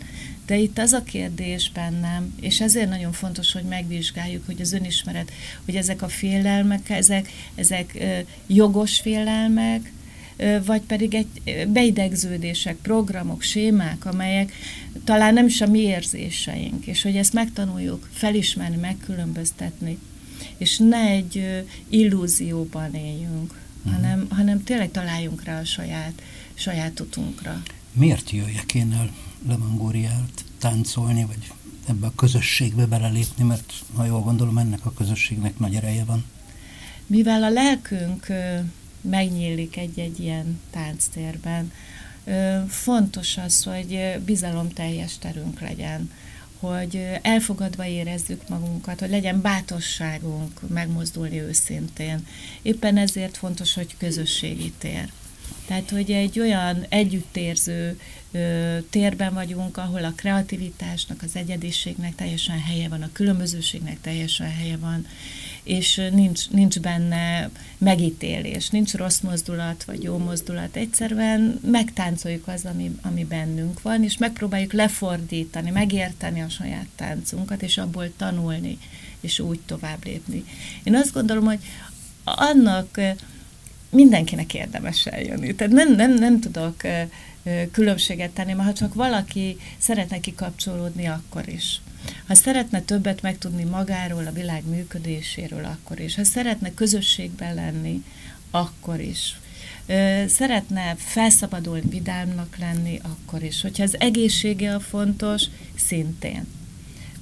De 0.45 0.57
itt 0.57 0.77
az 0.77 0.93
a 0.93 1.03
kérdés 1.03 1.71
bennem, 1.73 2.33
és 2.41 2.61
ezért 2.61 2.89
nagyon 2.89 3.11
fontos, 3.11 3.51
hogy 3.51 3.63
megvizsgáljuk, 3.63 4.45
hogy 4.45 4.61
az 4.61 4.73
önismeret, 4.73 5.31
hogy 5.65 5.75
ezek 5.75 6.01
a 6.01 6.07
félelmek, 6.07 6.89
ezek, 6.89 7.29
ezek 7.55 7.97
jogos 8.47 8.99
félelmek, 8.99 9.93
vagy 10.65 10.81
pedig 10.81 11.13
egy 11.13 11.67
beidegződések, 11.67 12.75
programok, 12.75 13.41
sémák, 13.41 14.05
amelyek 14.05 14.53
talán 15.03 15.33
nem 15.33 15.45
is 15.45 15.61
a 15.61 15.67
mi 15.67 15.79
érzéseink, 15.79 16.85
és 16.87 17.01
hogy 17.01 17.15
ezt 17.15 17.33
megtanuljuk 17.33 18.09
felismerni, 18.13 18.77
megkülönböztetni, 18.77 19.97
és 20.57 20.77
ne 20.77 20.97
egy 20.97 21.65
illúzióban 21.89 22.93
éljünk, 22.93 23.53
uh-huh. 23.77 23.93
hanem, 23.93 24.27
hanem 24.29 24.63
tényleg 24.63 24.91
találjunk 24.91 25.43
rá 25.43 25.59
a 25.59 25.65
saját, 25.65 26.21
saját 26.53 26.99
utunkra. 26.99 27.61
Miért 27.91 28.29
jöjjek 28.29 28.73
én 28.73 28.93
el 28.93 29.09
Lemangóriát 29.47 30.45
táncolni, 30.59 31.25
vagy 31.25 31.51
ebbe 31.87 32.07
a 32.07 32.13
közösségbe 32.15 32.85
belelépni, 32.85 33.43
mert 33.43 33.73
ha 33.95 34.05
jól 34.05 34.21
gondolom, 34.21 34.57
ennek 34.57 34.85
a 34.85 34.93
közösségnek 34.93 35.59
nagy 35.59 35.75
ereje 35.75 36.03
van. 36.03 36.25
Mivel 37.07 37.43
a 37.43 37.49
lelkünk 37.49 38.27
megnyílik 39.01 39.77
egy-egy 39.77 40.19
ilyen 40.19 40.59
tánctérben, 40.71 41.71
fontos 42.67 43.37
az, 43.37 43.63
hogy 43.63 44.19
bizalomteljes 44.25 45.17
terünk 45.17 45.59
legyen 45.59 46.11
hogy 46.59 47.07
elfogadva 47.21 47.85
érezzük 47.85 48.49
magunkat, 48.49 48.99
hogy 48.99 49.09
legyen 49.09 49.41
bátorságunk 49.41 50.69
megmozdulni 50.69 51.41
őszintén. 51.41 52.27
Éppen 52.61 52.97
ezért 52.97 53.37
fontos, 53.37 53.73
hogy 53.73 53.97
közösségi 53.97 54.73
tér. 54.77 55.09
Tehát, 55.67 55.89
hogy 55.89 56.11
egy 56.11 56.39
olyan 56.39 56.85
együttérző 56.89 57.99
ö, 58.31 58.77
térben 58.89 59.33
vagyunk, 59.33 59.77
ahol 59.77 60.03
a 60.03 60.13
kreativitásnak, 60.15 61.21
az 61.21 61.35
egyediségnek 61.35 62.15
teljesen 62.15 62.59
helye 62.59 62.89
van, 62.89 63.01
a 63.01 63.09
különbözőségnek 63.13 64.01
teljesen 64.01 64.51
helye 64.51 64.77
van, 64.77 65.07
és 65.65 66.01
nincs, 66.11 66.49
nincs 66.49 66.79
benne 66.79 67.49
megítélés, 67.77 68.69
nincs 68.69 68.93
rossz 68.93 69.19
mozdulat 69.19 69.83
vagy 69.83 70.03
jó 70.03 70.17
mozdulat. 70.17 70.75
Egyszerűen 70.75 71.59
megtáncoljuk 71.71 72.47
az, 72.47 72.65
ami, 72.65 72.95
ami 73.01 73.23
bennünk 73.23 73.81
van, 73.81 74.03
és 74.03 74.17
megpróbáljuk 74.17 74.73
lefordítani, 74.73 75.69
megérteni 75.69 76.41
a 76.41 76.49
saját 76.49 76.87
táncunkat, 76.95 77.61
és 77.61 77.77
abból 77.77 78.11
tanulni, 78.17 78.77
és 79.19 79.39
úgy 79.39 79.59
tovább 79.65 80.05
lépni. 80.05 80.43
Én 80.83 80.95
azt 80.95 81.13
gondolom, 81.13 81.45
hogy 81.45 81.59
annak 82.23 83.01
mindenkinek 83.89 84.53
érdemes 84.53 85.05
eljönni. 85.05 85.55
Tehát 85.55 85.73
nem, 85.73 85.95
nem, 85.95 86.13
nem 86.13 86.39
tudok 86.39 86.81
különbséget 87.71 88.31
tenni, 88.31 88.53
mert 88.53 88.67
ha 88.67 88.73
csak 88.73 88.93
valaki 88.93 89.57
szeretne 89.77 90.19
kikapcsolódni, 90.19 91.05
akkor 91.05 91.47
is. 91.47 91.81
Ha 92.27 92.35
szeretne 92.35 92.81
többet 92.81 93.21
megtudni 93.21 93.63
magáról, 93.63 94.27
a 94.27 94.31
világ 94.31 94.63
működéséről, 94.69 95.65
akkor 95.65 95.99
is. 95.99 96.15
Ha 96.15 96.23
szeretne 96.23 96.73
közösségben 96.73 97.55
lenni, 97.55 98.03
akkor 98.51 98.99
is. 98.99 99.39
Szeretne 100.27 100.95
felszabadulni, 100.97 101.89
vidámnak 101.89 102.57
lenni, 102.57 102.99
akkor 103.03 103.43
is. 103.43 103.61
Hogyha 103.61 103.83
az 103.83 103.99
egészsége 103.99 104.75
a 104.75 104.79
fontos, 104.79 105.43
szintén. 105.75 106.47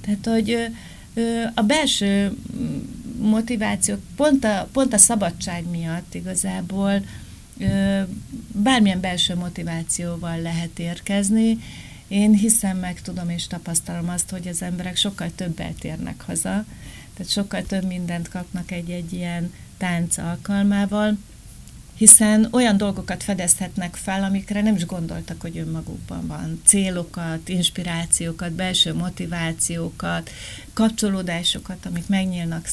Tehát, 0.00 0.26
hogy 0.26 0.56
a 1.54 1.62
belső 1.62 2.36
motivációk 3.18 4.00
pont 4.16 4.44
a, 4.44 4.68
pont 4.72 4.92
a 4.92 4.98
szabadság 4.98 5.68
miatt 5.70 6.14
igazából 6.14 7.04
bármilyen 8.52 9.00
belső 9.00 9.34
motivációval 9.34 10.40
lehet 10.40 10.78
érkezni. 10.78 11.58
Én 12.14 12.32
hiszem, 12.32 12.78
meg 12.78 13.00
tudom 13.00 13.28
és 13.30 13.46
tapasztalom 13.46 14.08
azt, 14.08 14.30
hogy 14.30 14.48
az 14.48 14.62
emberek 14.62 14.96
sokkal 14.96 15.30
többet 15.34 15.84
érnek 15.84 16.20
haza, 16.20 16.64
tehát 17.14 17.32
sokkal 17.32 17.62
több 17.62 17.84
mindent 17.84 18.28
kapnak 18.28 18.70
egy-egy 18.70 19.12
ilyen 19.12 19.52
tánc 19.76 20.18
alkalmával, 20.18 21.18
hiszen 21.94 22.48
olyan 22.50 22.76
dolgokat 22.76 23.22
fedezhetnek 23.22 23.94
fel, 23.96 24.22
amikre 24.24 24.62
nem 24.62 24.74
is 24.74 24.86
gondoltak, 24.86 25.40
hogy 25.40 25.58
önmagukban 25.58 26.26
van. 26.26 26.60
Célokat, 26.64 27.48
inspirációkat, 27.48 28.52
belső 28.52 28.94
motivációkat, 28.94 30.30
kapcsolódásokat, 30.74 31.86
amik 31.86 32.06
megnyílnak, 32.06 32.68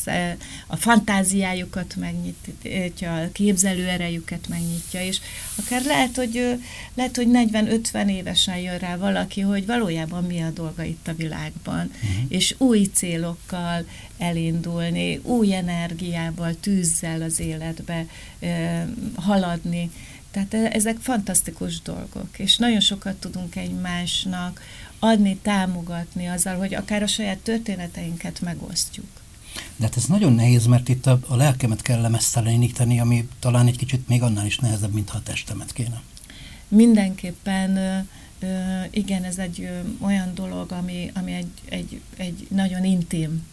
a 0.67 0.75
fantáziájukat 0.75 1.95
megnyitja, 1.95 3.15
a 3.15 3.31
képzelő 3.31 3.87
erejüket 3.87 4.47
megnyitja, 4.47 5.01
és 5.01 5.19
akár 5.55 5.83
lehet, 5.85 6.15
hogy, 6.15 6.59
lehet, 6.93 7.15
hogy 7.15 7.27
40-50 7.31 8.09
évesen 8.09 8.57
jön 8.57 8.77
rá 8.77 8.97
valaki, 8.97 9.41
hogy 9.41 9.65
valójában 9.65 10.23
mi 10.23 10.41
a 10.41 10.49
dolga 10.49 10.83
itt 10.83 11.07
a 11.07 11.15
világban, 11.15 11.91
uh-huh. 11.93 12.25
és 12.27 12.55
új 12.57 12.89
célokkal 12.93 13.85
elindulni, 14.17 15.19
új 15.23 15.53
energiával, 15.53 16.55
tűzzel 16.59 17.21
az 17.21 17.39
életbe 17.39 18.05
haladni. 19.15 19.91
Tehát 20.31 20.53
e, 20.53 20.69
ezek 20.73 20.97
fantasztikus 20.99 21.81
dolgok, 21.81 22.29
és 22.37 22.57
nagyon 22.57 22.79
sokat 22.79 23.15
tudunk 23.15 23.55
egymásnak 23.55 24.61
adni, 25.03 25.37
támogatni 25.41 26.27
azzal, 26.27 26.55
hogy 26.55 26.73
akár 26.73 27.03
a 27.03 27.07
saját 27.07 27.37
történeteinket 27.37 28.41
megosztjuk. 28.41 29.07
De 29.75 29.85
hát 29.85 29.97
ez 29.97 30.05
nagyon 30.05 30.33
nehéz, 30.33 30.65
mert 30.65 30.89
itt 30.89 31.05
a, 31.05 31.19
a 31.27 31.35
lelkemet 31.35 31.81
kell 31.81 32.01
lemeszteleníteni, 32.01 32.99
ami 32.99 33.27
talán 33.39 33.67
egy 33.67 33.77
kicsit 33.77 34.07
még 34.07 34.21
annál 34.21 34.45
is 34.45 34.57
nehezebb, 34.57 34.93
mintha 34.93 35.17
a 35.17 35.23
testemet 35.23 35.73
kéne. 35.73 36.01
Mindenképpen 36.67 38.07
igen, 38.89 39.23
ez 39.23 39.37
egy 39.37 39.69
olyan 39.99 40.31
dolog, 40.33 40.71
ami, 40.71 41.11
ami 41.13 41.33
egy, 41.33 41.51
egy, 41.69 42.01
egy 42.17 42.47
nagyon 42.49 42.83
intim, 42.83 43.47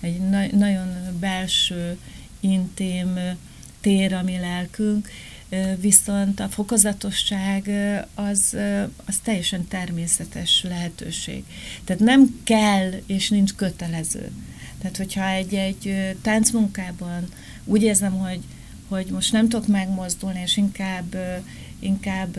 egy 0.00 0.28
na, 0.28 0.46
nagyon 0.52 1.18
belső, 1.18 1.98
intim 2.40 3.18
tér 3.80 4.14
a 4.14 4.22
mi 4.22 4.38
lelkünk, 4.38 5.08
viszont 5.80 6.40
a 6.40 6.48
fokozatosság 6.48 7.70
az, 8.14 8.56
az 9.04 9.18
teljesen 9.22 9.68
természetes 9.68 10.62
lehetőség. 10.68 11.44
Tehát 11.84 12.02
nem 12.02 12.40
kell 12.44 12.90
és 13.06 13.28
nincs 13.28 13.54
kötelező. 13.54 14.30
Tehát, 14.80 14.96
hogyha 14.96 15.28
egy, 15.28 15.54
egy 15.54 16.16
táncmunkában 16.22 17.28
úgy 17.64 17.82
érzem, 17.82 18.12
hogy, 18.12 18.40
hogy 18.88 19.06
most 19.06 19.32
nem 19.32 19.48
tudok 19.48 19.66
megmozdulni, 19.66 20.40
és 20.44 20.56
inkább, 20.56 21.16
inkább 21.78 22.36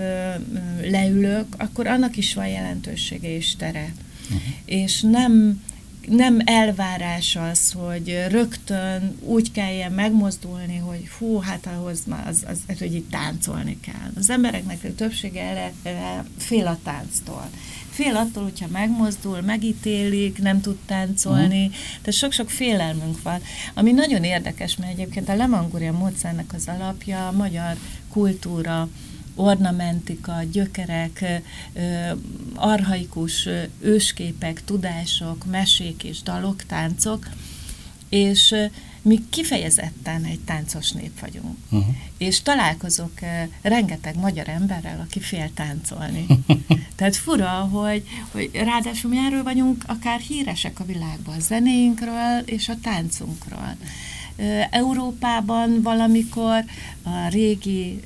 leülök, 0.82 1.46
akkor 1.58 1.88
annak 1.88 2.18
is 2.18 2.34
van 2.34 2.48
jelentősége 2.48 3.36
és 3.36 3.56
tere. 3.56 3.94
Uh-huh. 4.24 4.42
És 4.66 5.02
nem 5.02 5.64
nem 6.08 6.40
elvárás 6.46 7.36
az, 7.36 7.72
hogy 7.72 8.26
rögtön 8.30 9.18
úgy 9.20 9.52
kelljen 9.52 9.92
megmozdulni, 9.92 10.78
hogy 10.78 11.10
hú, 11.18 11.40
hát 11.40 11.68
ahhoz 11.68 12.04
az, 12.28 12.44
az, 12.48 12.60
az 12.68 12.78
hogy 12.80 12.94
itt 12.94 13.10
táncolni 13.10 13.80
kell. 13.80 14.12
Az 14.16 14.30
embereknek 14.30 14.84
a 14.84 14.96
többsége 14.96 15.42
erre, 15.42 15.74
erre 15.84 16.26
fél 16.38 16.68
a 16.68 16.80
tánctól. 16.84 17.50
Fél 17.90 18.16
attól, 18.16 18.44
hogyha 18.44 18.68
megmozdul, 18.68 19.42
megítélik, 19.42 20.42
nem 20.42 20.62
tud 20.62 20.78
táncolni, 20.86 21.66
uh-huh. 21.66 21.82
tehát 22.02 22.20
sok-sok 22.20 22.50
félelmünk 22.50 23.22
van. 23.22 23.42
Ami 23.74 23.92
nagyon 23.92 24.24
érdekes, 24.24 24.76
mert 24.76 24.92
egyébként 24.92 25.30
a 25.30 25.36
Lemanguria 25.36 25.92
módszernek 25.92 26.54
az 26.54 26.68
alapja 26.68 27.28
a 27.28 27.32
magyar 27.32 27.78
kultúra, 28.10 28.90
ornamentika, 29.36 30.34
gyökerek, 30.52 31.42
arhaikus 32.56 33.50
ősképek, 33.80 34.64
tudások, 34.64 35.46
mesék 35.46 36.04
és 36.04 36.22
dalok, 36.22 36.64
táncok, 36.64 37.28
és 38.10 38.56
mi 39.02 39.20
kifejezetten 39.30 40.24
egy 40.24 40.40
táncos 40.40 40.92
nép 40.92 41.20
vagyunk. 41.20 41.58
Uh-huh. 41.70 41.96
És 42.18 42.42
találkozok 42.42 43.12
rengeteg 43.62 44.16
magyar 44.18 44.50
emberrel, 44.50 45.00
aki 45.00 45.20
fél 45.20 45.50
táncolni. 45.54 46.26
Tehát 46.96 47.16
fura, 47.16 47.50
hogy, 47.50 48.04
hogy 48.32 48.50
ráadásul 48.54 49.10
mi 49.10 49.18
erről 49.18 49.44
vagyunk 49.44 49.84
akár 49.88 50.20
híresek 50.20 50.80
a 50.80 50.86
világban, 50.86 51.36
a 51.36 51.40
zenéinkről 51.40 52.42
és 52.46 52.70
a 52.70 52.78
táncunkról. 52.82 53.76
Európában 54.70 55.82
valamikor 55.82 56.64
a 57.04 57.28
régi 57.30 58.00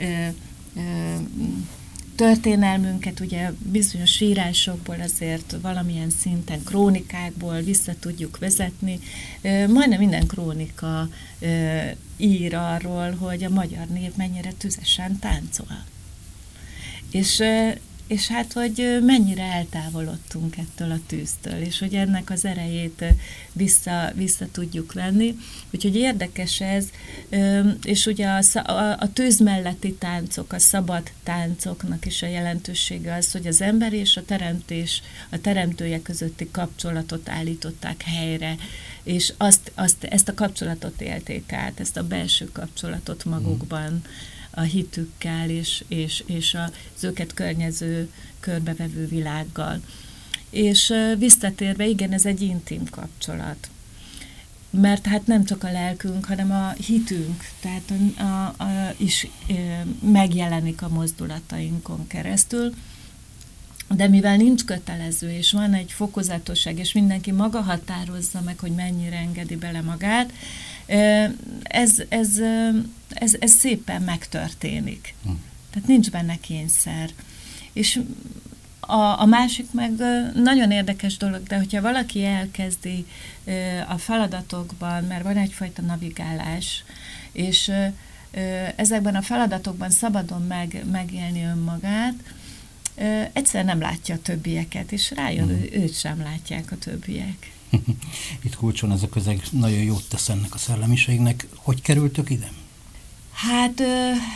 történelmünket 2.16 3.20
ugye 3.20 3.52
bizonyos 3.72 4.20
írásokból 4.22 5.02
azért 5.02 5.56
valamilyen 5.62 6.10
szinten, 6.10 6.64
krónikákból 6.64 7.62
vissza 7.62 7.94
tudjuk 8.00 8.38
vezetni. 8.38 9.00
Majdnem 9.68 10.00
minden 10.00 10.28
krónika 10.28 11.10
ír 12.18 12.56
arról, 12.56 13.12
hogy 13.12 13.44
a 13.44 13.50
magyar 13.50 13.88
nép 13.88 14.16
mennyire 14.16 14.52
tüzesen 14.58 15.20
táncol. 15.20 15.84
És 17.12 17.44
és 18.08 18.28
hát, 18.28 18.54
hogy 18.54 19.00
mennyire 19.02 19.44
eltávolodtunk 19.44 20.58
ettől 20.58 20.92
a 20.92 21.00
tűztől, 21.08 21.62
és 21.62 21.80
hogy 21.80 21.94
ennek 21.94 22.30
az 22.30 22.46
erejét 22.46 23.04
vissza, 23.54 24.12
vissza 24.16 24.46
tudjuk 24.52 24.94
venni. 24.94 25.38
Úgyhogy 25.72 25.96
érdekes 25.96 26.62
ez, 26.62 26.86
és 27.84 28.06
ugye 28.06 28.28
a, 28.28 28.42
a, 28.54 28.98
a 29.00 29.14
tűz 29.14 29.40
melletti 29.40 29.94
táncok, 29.94 30.54
a 30.54 30.60
szabad 30.60 31.12
táncoknak 31.24 32.06
is 32.06 32.22
a 32.22 32.28
jelentősége 32.28 33.14
az, 33.14 33.32
hogy 33.32 33.48
az 33.48 33.62
ember 33.62 33.94
és 33.94 34.18
a 34.18 34.26
teremtés, 34.26 35.02
a 35.30 35.42
teremtője 35.42 36.02
közötti 36.02 36.50
kapcsolatot 36.52 37.30
állították 37.30 38.02
helyre, 38.02 38.56
és 39.04 39.34
azt, 39.38 39.72
azt, 39.76 40.04
ezt 40.04 40.28
a 40.28 40.34
kapcsolatot 40.34 41.02
élték 41.02 41.52
át, 41.52 41.80
ezt 41.80 41.98
a 41.98 42.08
belső 42.08 42.50
kapcsolatot 42.52 43.26
magukban. 43.26 43.92
Mm 43.92 44.34
a 44.56 44.62
hitükkel 44.62 45.50
és, 45.50 45.84
és, 45.88 46.24
és 46.26 46.58
az 46.96 47.04
őket 47.04 47.34
környező, 47.34 48.10
körbevevő 48.40 49.08
világgal. 49.08 49.82
És 50.50 50.94
visszatérve, 51.18 51.88
igen, 51.88 52.12
ez 52.12 52.26
egy 52.26 52.42
intim 52.42 52.90
kapcsolat. 52.90 53.70
Mert 54.70 55.06
hát 55.06 55.28
nem 55.28 55.46
csak 55.46 55.64
a 55.64 55.72
lelkünk, 55.72 56.26
hanem 56.26 56.52
a 56.52 56.70
hitünk, 56.70 57.44
tehát 57.60 57.92
a, 58.18 58.24
a, 58.24 58.64
a, 58.64 58.94
is 58.98 59.28
e, 59.48 59.86
megjelenik 60.12 60.82
a 60.82 60.90
mozdulatainkon 60.90 62.08
keresztül. 62.08 62.74
De 63.90 64.08
mivel 64.08 64.36
nincs 64.36 64.66
kötelező, 64.66 65.32
és 65.32 65.52
van 65.52 65.74
egy 65.74 65.92
fokozatosság, 65.92 66.80
és 66.80 66.94
mindenki 66.94 67.32
maga 67.32 67.62
határozza 67.62 68.42
meg, 68.42 68.60
hogy 68.60 68.72
mennyire 68.72 69.18
engedi 69.18 69.56
bele 69.56 69.82
magát, 69.82 70.32
ez, 71.64 72.04
ez, 72.10 72.40
ez, 73.10 73.36
ez 73.40 73.52
szépen 73.52 74.02
megtörténik. 74.02 75.14
Hm. 75.24 75.32
Tehát 75.72 75.88
nincs 75.88 76.12
benne 76.12 76.36
kényszer. 76.36 77.10
És 77.74 78.02
a, 78.80 79.22
a 79.22 79.26
másik 79.26 79.72
meg 79.72 79.92
nagyon 80.34 80.72
érdekes 80.72 81.18
dolog, 81.18 81.44
de 81.44 81.58
hogyha 81.58 81.82
valaki 81.82 82.26
elkezdi 82.26 83.06
a 83.88 83.98
feladatokban, 83.98 85.04
mert 85.04 85.24
van 85.24 85.38
egyfajta 85.38 85.82
navigálás, 85.82 86.84
és 87.32 87.72
ezekben 88.76 89.16
a 89.16 89.22
feladatokban 89.22 89.90
szabadon 89.90 90.42
meg, 90.42 90.84
megélni 90.92 91.44
önmagát, 91.44 92.14
egyszer 93.34 93.66
nem 93.66 93.80
látja 93.80 94.16
a 94.16 94.22
többieket, 94.22 94.92
és 94.92 95.12
rájön, 95.12 95.48
mm. 95.48 95.82
őt 95.82 95.98
sem 96.00 96.20
látják 96.20 96.72
a 96.72 96.78
többiek. 96.78 97.52
Itt 98.46 98.56
kulcson 98.56 98.92
ez 98.92 99.04
a 99.04 99.10
közeg 99.10 99.42
nagyon 99.52 99.84
jót 99.84 100.10
tesz 100.10 100.30
ennek 100.30 100.54
a 100.54 100.58
szellemiségnek. 100.58 101.48
Hogy 101.56 101.82
kerültök 101.82 102.30
ide? 102.30 102.52
Hát 103.32 103.82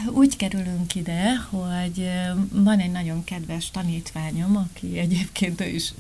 úgy 0.06 0.36
kerülünk 0.36 0.96
ide, 0.96 1.36
hogy 1.36 2.10
van 2.52 2.80
egy 2.80 2.92
nagyon 2.92 3.24
kedves 3.24 3.72
tanítványom, 3.72 4.56
aki 4.56 4.98
egyébként 4.98 5.62
ő 5.62 5.68
is 5.68 5.94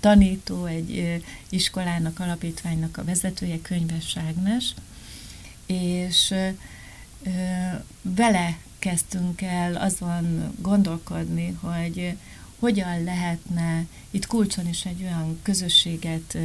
tanító, 0.00 0.64
egy 0.64 1.22
iskolának, 1.48 2.20
alapítványnak 2.20 2.96
a 2.96 3.04
vezetője, 3.04 3.60
könyves 3.62 4.16
Ágnes, 4.16 4.74
és 5.66 6.34
vele 8.02 8.58
kezdtünk 8.80 9.42
el 9.42 9.76
azon 9.76 10.54
gondolkodni, 10.60 11.56
hogy 11.60 12.16
hogyan 12.58 13.04
lehetne 13.04 13.84
itt 14.10 14.26
kulcson 14.26 14.68
is 14.68 14.84
egy 14.84 15.02
olyan 15.02 15.38
közösséget 15.42 16.38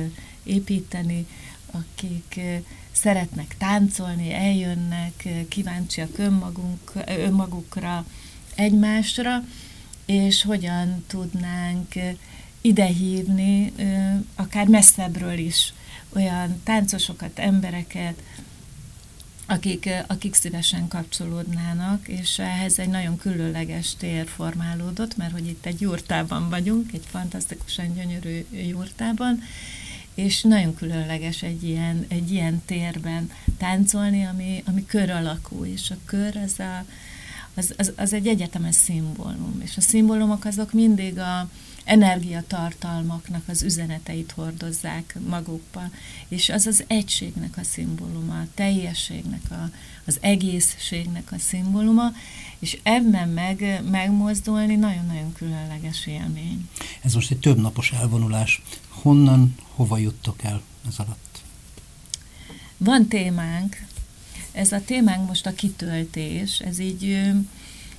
építeni, 0.43 1.28
akik 1.71 2.39
szeretnek 2.91 3.56
táncolni, 3.58 4.34
eljönnek, 4.34 5.28
kíváncsiak 5.50 6.17
önmagunk, 6.17 6.91
önmagukra, 7.06 8.06
egymásra, 8.56 9.43
és 10.06 10.43
hogyan 10.43 11.04
tudnánk 11.08 11.93
idehívni, 12.62 13.74
akár 14.36 14.67
messzebbről 14.67 15.38
is 15.38 15.74
olyan 16.13 16.62
táncosokat, 16.63 17.39
embereket, 17.39 18.21
akik, 19.45 19.89
akik 20.08 20.34
szívesen 20.34 20.88
kapcsolódnának, 20.88 22.08
és 22.08 22.39
ehhez 22.39 22.79
egy 22.79 22.89
nagyon 22.89 23.17
különleges 23.17 23.95
tér 23.95 24.27
formálódott, 24.27 25.17
mert 25.17 25.31
hogy 25.31 25.47
itt 25.47 25.65
egy 25.65 25.81
jurtában 25.81 26.49
vagyunk, 26.49 26.93
egy 26.93 27.05
fantasztikusan 27.12 27.93
gyönyörű 27.93 28.45
jurtában, 28.51 29.41
és 30.13 30.41
nagyon 30.41 30.75
különleges 30.75 31.43
egy 31.43 31.63
ilyen, 31.63 32.05
egy 32.08 32.31
ilyen 32.31 32.62
térben 32.65 33.31
táncolni, 33.58 34.25
ami, 34.25 34.63
ami 34.65 34.86
kör 34.86 35.10
alakú, 35.10 35.65
és 35.65 35.89
a 35.89 35.95
kör 36.05 36.38
az 36.38 36.60
a, 36.60 36.86
az, 37.56 37.74
az, 37.78 37.91
az 37.96 38.13
egy 38.13 38.28
egyetemes 38.28 38.76
szimbólum, 38.76 39.62
és 39.63 39.78
a 39.78 39.82
szimbólumok 39.82 40.46
azok 40.46 40.74
mindig 40.74 41.18
a 41.18 41.50
energiatartalmaknak 41.86 43.44
az 43.48 43.63
üzeneteit 43.63 44.32
hordozzák 44.32 45.18
magukba, 45.28 45.82
és 46.28 46.50
az 46.50 46.65
az 46.65 46.84
egységnek 46.88 47.58
a 47.58 47.63
szimbóluma, 47.63 48.39
a 48.39 48.48
teljességnek, 48.54 49.41
a, 49.50 49.70
az 50.06 50.18
egészségnek 50.22 51.32
a 51.32 51.39
szimbóluma, 51.39 52.12
és 52.60 52.80
ebben 52.84 53.30
meg, 53.30 53.82
megmozdulni 53.89 54.76
nagyon-nagyon 54.76 55.34
különleges 55.34 56.08
élmény. 56.08 56.70
Ez 57.02 57.13
most 57.13 57.32
egy 57.32 57.39
több 57.39 57.58
napos 57.58 57.91
elvonulás. 57.91 58.62
Honnan, 58.89 59.56
hova 59.76 59.98
juttok 59.98 60.44
el 60.44 60.62
ez 60.88 60.96
alatt? 60.98 61.41
Van 62.78 63.08
témánk, 63.08 63.86
ez 64.56 64.72
a 64.72 64.82
témánk 64.86 65.28
most 65.28 65.46
a 65.46 65.54
kitöltés, 65.54 66.60
ez 66.60 66.80
így 66.80 67.32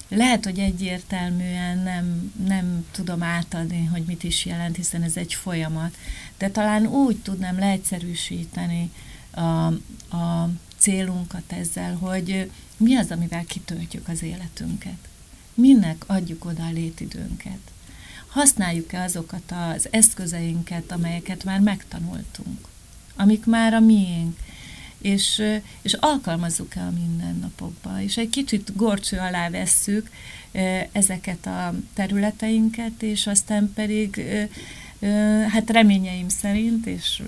lehet, 0.09 0.45
hogy 0.45 0.59
egyértelműen 0.59 1.79
nem, 1.79 2.33
nem 2.47 2.87
tudom 2.91 3.23
átadni, 3.23 3.85
hogy 3.85 4.03
mit 4.07 4.25
is 4.25 4.45
jelent, 4.45 4.77
hiszen 4.77 5.03
ez 5.03 5.17
egy 5.17 5.35
folyamat, 5.35 5.97
de 6.39 6.51
talán 6.51 6.87
úgy 6.87 7.17
tudnám 7.17 7.59
leegyszerűsíteni 7.59 8.91
a, 9.31 9.67
a 10.17 10.51
célunkat 10.79 11.53
ezzel, 11.53 11.95
hogy 11.95 12.51
mi 12.77 12.97
az, 12.97 13.11
amivel 13.11 13.45
kitöltjük 13.45 14.09
az 14.09 14.23
életünket. 14.23 14.99
Minek 15.55 16.05
adjuk 16.07 16.45
oda 16.45 16.65
a 16.65 16.71
létidőnket. 16.71 17.59
Használjuk-e 18.27 19.03
azokat 19.03 19.53
az 19.75 19.89
eszközeinket, 19.91 20.93
amelyeket 20.93 21.45
már 21.45 21.61
megtanultunk, 21.61 22.69
amik 23.17 23.47
már 23.47 23.75
a 23.75 23.81
miénk, 23.81 24.39
és, 25.07 25.43
és 25.83 25.93
alkalmazzuk 25.93 26.75
el 26.75 26.87
a 26.87 26.99
mindennapokba, 27.01 28.03
és 28.03 28.17
egy 28.17 28.31
kicsit 28.31 28.77
gorcső 28.77 29.19
alá 29.19 29.51
vesszük 29.51 30.11
ezeket 30.93 31.47
a 31.47 31.75
területeinket, 31.95 33.03
és 33.03 33.27
aztán 33.27 33.73
pedig 33.75 34.23
hát 35.49 35.71
reményeim 35.71 36.29
szerint, 36.29 36.87
és 36.87 37.23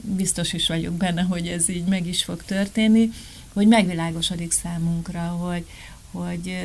biztos 0.00 0.52
is 0.52 0.68
vagyok 0.68 0.94
benne, 0.94 1.22
hogy 1.22 1.48
ez 1.48 1.68
így 1.68 1.84
meg 1.84 2.06
is 2.06 2.24
fog 2.24 2.42
történni, 2.44 3.10
hogy 3.52 3.66
megvilágosodik 3.66 4.52
számunkra, 4.52 5.20
hogy, 5.20 5.66
hogy, 6.10 6.56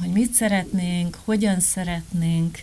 hogy 0.00 0.08
mit 0.08 0.32
szeretnénk, 0.32 1.18
hogyan 1.24 1.60
szeretnénk, 1.60 2.58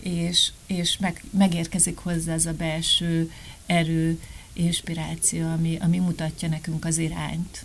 és, 0.00 0.50
és 0.66 0.98
meg, 0.98 1.24
megérkezik 1.30 1.96
hozzá 1.98 2.32
ez 2.32 2.46
a 2.46 2.52
belső 2.52 3.30
erő, 3.66 4.18
inspiráció, 4.54 5.52
ami, 5.52 5.76
ami 5.76 5.98
mutatja 5.98 6.48
nekünk 6.48 6.84
az 6.84 6.98
irányt. 6.98 7.64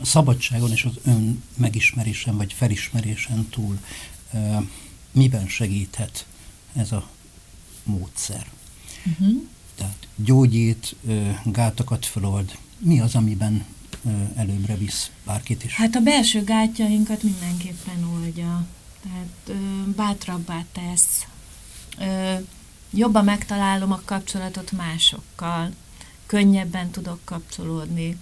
A 0.00 0.04
szabadságon 0.04 0.70
és 0.70 0.84
az 0.84 0.98
ön 1.04 1.42
megismerésen 1.56 2.36
vagy 2.36 2.52
felismerésen 2.52 3.46
túl 3.50 3.78
miben 5.12 5.48
segíthet 5.48 6.26
ez 6.72 6.92
a 6.92 7.08
módszer? 7.82 8.46
Uh-huh. 9.06 9.42
Tehát 9.74 10.06
gyógyít, 10.16 10.96
gátakat 11.44 12.06
felold. 12.06 12.58
Mi 12.78 13.00
az, 13.00 13.14
amiben 13.14 13.64
előbbre 14.34 14.76
visz 14.76 15.10
bárkit 15.24 15.64
is? 15.64 15.74
Hát 15.74 15.94
a 15.94 16.00
belső 16.00 16.44
gátjainkat 16.44 17.22
mindenképpen 17.22 18.04
oldja. 18.12 18.66
Tehát 19.02 19.58
bátrabbá 19.94 20.64
tesz. 20.72 21.26
Jobban 22.90 23.24
megtalálom 23.24 23.92
a 23.92 24.02
kapcsolatot 24.04 24.72
másokkal 24.72 25.72
könnyebben 26.32 26.90
tudok 26.90 27.18
kapcsolódni, 27.24 28.16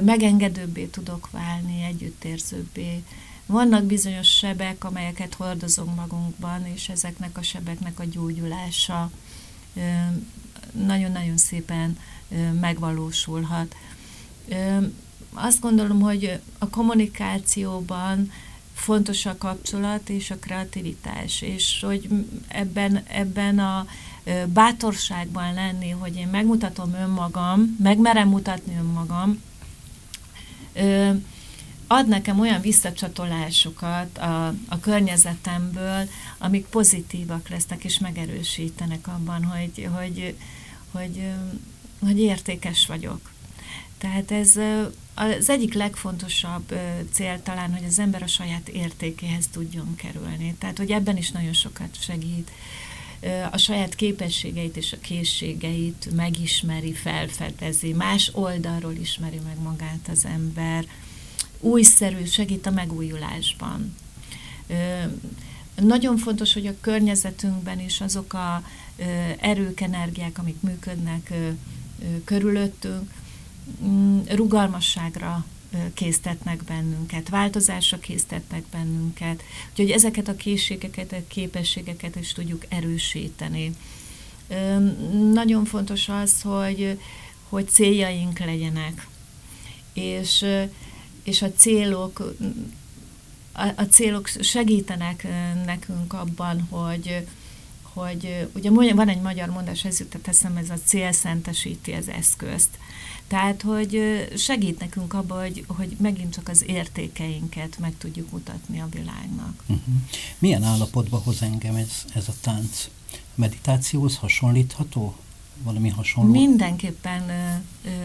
megengedőbbé 0.00 0.84
tudok 0.84 1.30
válni, 1.30 1.82
együttérzőbbé. 1.82 3.02
Vannak 3.46 3.84
bizonyos 3.84 4.28
sebek, 4.28 4.84
amelyeket 4.84 5.34
hordozunk 5.34 5.96
magunkban, 5.96 6.66
és 6.66 6.88
ezeknek 6.88 7.38
a 7.38 7.42
sebeknek 7.42 8.00
a 8.00 8.04
gyógyulása 8.04 9.10
nagyon-nagyon 10.72 11.36
szépen 11.36 11.98
megvalósulhat. 12.60 13.76
Azt 15.32 15.60
gondolom, 15.60 16.00
hogy 16.00 16.40
a 16.58 16.68
kommunikációban 16.68 18.32
fontos 18.74 19.26
a 19.26 19.38
kapcsolat 19.38 20.08
és 20.08 20.30
a 20.30 20.38
kreativitás, 20.38 21.42
és 21.42 21.80
hogy 21.86 22.08
ebben, 22.48 23.02
ebben 23.08 23.58
a 23.58 23.86
bátorságban 24.46 25.54
lenni, 25.54 25.90
hogy 25.90 26.16
én 26.16 26.28
megmutatom 26.28 26.94
önmagam, 26.94 27.76
megmerem 27.82 28.28
mutatni 28.28 28.76
önmagam, 28.78 29.42
ad 31.86 32.08
nekem 32.08 32.40
olyan 32.40 32.60
visszacsatolásokat 32.60 34.18
a, 34.18 34.46
a 34.68 34.80
környezetemből, 34.80 36.08
amik 36.38 36.66
pozitívak 36.66 37.48
lesznek 37.48 37.84
és 37.84 37.98
megerősítenek 37.98 39.08
abban, 39.08 39.44
hogy, 39.44 39.88
hogy, 39.94 40.36
hogy, 40.90 41.30
hogy 42.00 42.18
értékes 42.20 42.86
vagyok. 42.86 43.30
Tehát 43.98 44.30
ez 44.30 44.56
az 45.14 45.50
egyik 45.50 45.74
legfontosabb 45.74 46.74
cél 47.12 47.42
talán, 47.42 47.72
hogy 47.72 47.84
az 47.86 47.98
ember 47.98 48.22
a 48.22 48.26
saját 48.26 48.68
értékéhez 48.68 49.46
tudjon 49.46 49.94
kerülni. 49.94 50.54
Tehát, 50.58 50.78
hogy 50.78 50.90
ebben 50.90 51.16
is 51.16 51.30
nagyon 51.30 51.52
sokat 51.52 52.00
segít 52.00 52.50
a 53.50 53.56
saját 53.56 53.94
képességeit 53.94 54.76
és 54.76 54.92
a 54.92 55.00
készségeit 55.00 56.08
megismeri, 56.14 56.92
felfedezi, 56.92 57.92
más 57.92 58.30
oldalról 58.34 58.94
ismeri 58.94 59.40
meg 59.44 59.62
magát 59.62 60.08
az 60.10 60.24
ember, 60.24 60.84
újszerű, 61.60 62.24
segít 62.24 62.66
a 62.66 62.70
megújulásban. 62.70 63.96
Nagyon 65.74 66.16
fontos, 66.16 66.52
hogy 66.52 66.66
a 66.66 66.80
környezetünkben 66.80 67.80
is 67.80 68.00
azok 68.00 68.32
a 68.32 68.62
erők, 69.38 69.80
energiák, 69.80 70.38
amik 70.38 70.60
működnek 70.60 71.32
körülöttünk, 72.24 73.10
mm, 73.84 74.20
rugalmasságra 74.28 75.44
késztetnek 75.94 76.64
bennünket, 76.64 77.28
változásra 77.28 77.98
késztetnek 77.98 78.62
bennünket, 78.72 79.42
úgyhogy 79.70 79.90
ezeket 79.90 80.28
a 80.28 80.36
készségeket, 80.36 81.12
a 81.12 81.26
képességeket 81.28 82.16
is 82.16 82.32
tudjuk 82.32 82.64
erősíteni. 82.68 83.72
Nagyon 85.32 85.64
fontos 85.64 86.08
az, 86.08 86.42
hogy, 86.42 86.98
hogy 87.48 87.68
céljaink 87.68 88.38
legyenek, 88.38 89.06
és, 89.92 90.44
és 91.22 91.42
a 91.42 91.52
célok 91.52 92.34
a, 93.52 93.72
a 93.76 93.82
célok 93.82 94.28
segítenek 94.40 95.26
nekünk 95.64 96.12
abban, 96.12 96.60
hogy, 96.60 97.26
hogy 98.06 98.48
ugye 98.54 98.70
van 98.94 99.08
egy 99.08 99.20
magyar 99.20 99.48
mondás, 99.48 99.84
ez 99.84 99.98
jutott 99.98 100.26
eszembe, 100.26 100.60
ez 100.60 100.70
a 100.70 100.78
cél 100.84 101.12
szentesíti 101.12 101.92
az 101.92 102.08
eszközt. 102.08 102.78
Tehát, 103.26 103.62
hogy 103.62 104.00
segít 104.36 104.78
nekünk 104.78 105.14
abban, 105.14 105.40
hogy, 105.40 105.64
hogy 105.66 105.96
megint 106.00 106.34
csak 106.34 106.48
az 106.48 106.64
értékeinket 106.66 107.78
meg 107.78 107.94
tudjuk 107.98 108.30
mutatni 108.30 108.80
a 108.80 108.88
világnak. 108.90 109.62
Uh-huh. 109.66 109.94
Milyen 110.38 110.62
állapotba 110.62 111.18
hoz 111.18 111.42
engem 111.42 111.74
ez, 111.74 112.04
ez 112.14 112.28
a 112.28 112.34
tánc? 112.40 112.88
Meditációhoz 113.34 114.16
hasonlítható? 114.16 115.16
Valami 115.62 115.88
hasonló? 115.88 116.30
Mindenképpen 116.30 117.22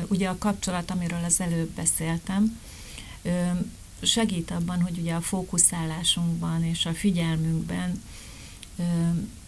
ugye 0.08 0.30
a 0.30 0.38
kapcsolat, 0.38 0.92
amiről 0.92 1.24
az 1.24 1.42
előbb 1.42 1.70
beszéltem, 1.70 2.60
segít 4.02 4.52
abban, 4.52 4.82
hogy 4.82 4.98
ugye 4.98 5.14
a 5.14 5.22
fókuszálásunkban 5.22 6.64
és 6.64 6.86
a 6.86 6.94
figyelmünkben 6.94 8.02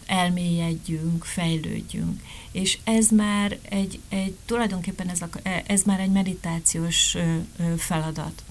elmélyedjünk, 0.08 1.24
fejlődjünk. 1.24 2.22
És 2.50 2.78
ez 2.84 3.08
már 3.08 3.58
egy, 3.62 4.00
egy 4.08 4.36
tulajdonképpen 4.46 5.08
ez, 5.08 5.20
a, 5.20 5.28
ez 5.66 5.82
már 5.82 6.00
egy 6.00 6.10
meditációs 6.10 7.16
feladat. 7.76 8.42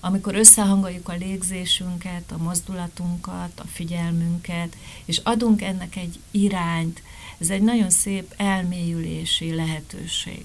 Amikor 0.00 0.34
összehangoljuk 0.34 1.08
a 1.08 1.16
légzésünket, 1.16 2.32
a 2.32 2.42
mozdulatunkat, 2.42 3.60
a 3.60 3.66
figyelmünket, 3.66 4.76
és 5.04 5.20
adunk 5.24 5.62
ennek 5.62 5.96
egy 5.96 6.18
irányt, 6.30 7.02
ez 7.38 7.50
egy 7.50 7.62
nagyon 7.62 7.90
szép 7.90 8.34
elmélyülési 8.36 9.54
lehetőség. 9.54 10.44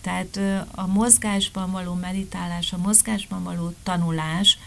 Tehát 0.00 0.40
a 0.70 0.86
mozgásban 0.86 1.70
való 1.70 1.94
meditálás, 1.94 2.72
a 2.72 2.78
mozgásban 2.78 3.42
való 3.42 3.74
tanulás, 3.82 4.58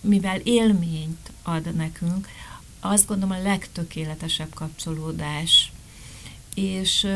mivel 0.00 0.38
élményt 0.38 1.30
ad 1.42 1.74
nekünk, 1.74 2.28
azt 2.80 3.06
gondolom 3.06 3.36
a 3.38 3.42
legtökéletesebb 3.42 4.54
kapcsolódás. 4.54 5.72
És, 6.54 7.06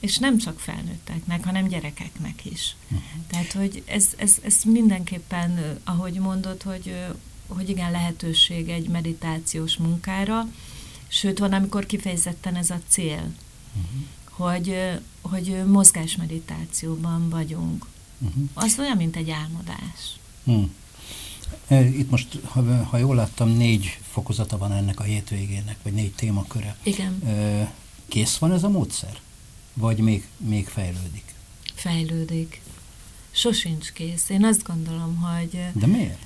és 0.00 0.18
nem 0.18 0.38
csak 0.38 0.60
felnőtteknek, 0.60 1.44
hanem 1.44 1.68
gyerekeknek 1.68 2.44
is. 2.44 2.76
Uh-huh. 2.84 3.26
Tehát, 3.26 3.52
hogy 3.52 3.82
ez, 3.86 4.08
ez, 4.16 4.36
ez 4.42 4.62
mindenképpen, 4.64 5.78
ahogy 5.84 6.14
mondod, 6.14 6.62
hogy, 6.62 6.94
hogy 7.46 7.68
igen, 7.68 7.90
lehetőség 7.90 8.68
egy 8.68 8.88
meditációs 8.88 9.76
munkára, 9.76 10.48
sőt, 11.08 11.38
van, 11.38 11.52
amikor 11.52 11.86
kifejezetten 11.86 12.54
ez 12.56 12.70
a 12.70 12.80
cél, 12.88 13.32
uh-huh. 13.74 14.50
hogy, 14.52 15.00
hogy 15.20 15.64
mozgásmeditációban 15.66 17.28
vagyunk. 17.28 17.86
Uh-huh. 18.18 18.44
Az 18.54 18.78
olyan, 18.78 18.96
mint 18.96 19.16
egy 19.16 19.30
álmodás. 19.30 20.16
Uh-huh. 20.44 20.70
Itt 21.68 22.10
most, 22.10 22.38
ha, 22.44 22.84
ha 22.84 22.96
jól 22.96 23.14
láttam, 23.14 23.48
négy 23.48 23.98
fokozata 24.10 24.58
van 24.58 24.72
ennek 24.72 25.00
a 25.00 25.02
hétvégének, 25.02 25.76
vagy 25.82 25.92
négy 25.92 26.12
témaköre. 26.12 26.76
Igen. 26.82 27.22
Kész 28.08 28.36
van 28.36 28.52
ez 28.52 28.62
a 28.62 28.68
módszer? 28.68 29.20
Vagy 29.74 29.98
még, 29.98 30.26
még 30.36 30.68
fejlődik? 30.68 31.34
Fejlődik. 31.74 32.60
Sosincs 33.30 33.92
kész. 33.92 34.28
Én 34.28 34.44
azt 34.44 34.62
gondolom, 34.62 35.16
hogy... 35.16 35.60
De 35.72 35.86
miért? 35.86 36.18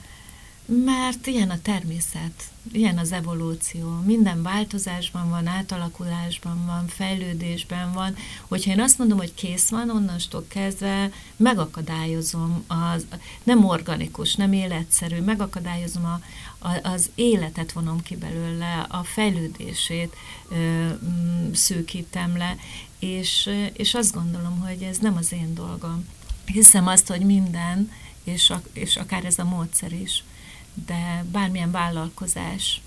Mert 0.68 1.26
ilyen 1.26 1.50
a 1.50 1.60
természet, 1.62 2.50
ilyen 2.72 2.98
az 2.98 3.12
evolúció. 3.12 4.00
Minden 4.04 4.42
változásban 4.42 5.28
van, 5.28 5.46
átalakulásban 5.46 6.66
van, 6.66 6.86
fejlődésben 6.86 7.92
van. 7.92 8.16
Hogyha 8.48 8.70
én 8.70 8.80
azt 8.80 8.98
mondom, 8.98 9.18
hogy 9.18 9.34
kész 9.34 9.68
van, 9.68 9.90
onnantól 9.90 10.44
kezdve 10.48 11.10
megakadályozom, 11.36 12.64
az, 12.66 13.06
nem 13.42 13.64
organikus, 13.64 14.34
nem 14.34 14.52
életszerű, 14.52 15.20
megakadályozom 15.20 16.04
a, 16.04 16.20
a, 16.68 16.88
az 16.88 17.10
életet 17.14 17.72
vonom 17.72 18.02
ki 18.02 18.16
belőle, 18.16 18.86
a 18.88 19.04
fejlődését 19.04 20.16
ö, 20.48 20.86
m, 20.88 21.52
szűkítem 21.52 22.36
le, 22.36 22.56
és, 22.98 23.50
és 23.72 23.94
azt 23.94 24.14
gondolom, 24.14 24.60
hogy 24.60 24.82
ez 24.82 24.98
nem 24.98 25.16
az 25.16 25.32
én 25.32 25.54
dolgom. 25.54 26.06
Hiszem 26.44 26.86
azt, 26.86 27.08
hogy 27.08 27.20
minden, 27.20 27.90
és, 28.24 28.52
és 28.72 28.96
akár 28.96 29.24
ez 29.24 29.38
a 29.38 29.44
módszer 29.44 29.92
is, 29.92 30.24
de 30.84 31.24
bármilyen 31.30 31.70
vállalkozás 31.70 32.80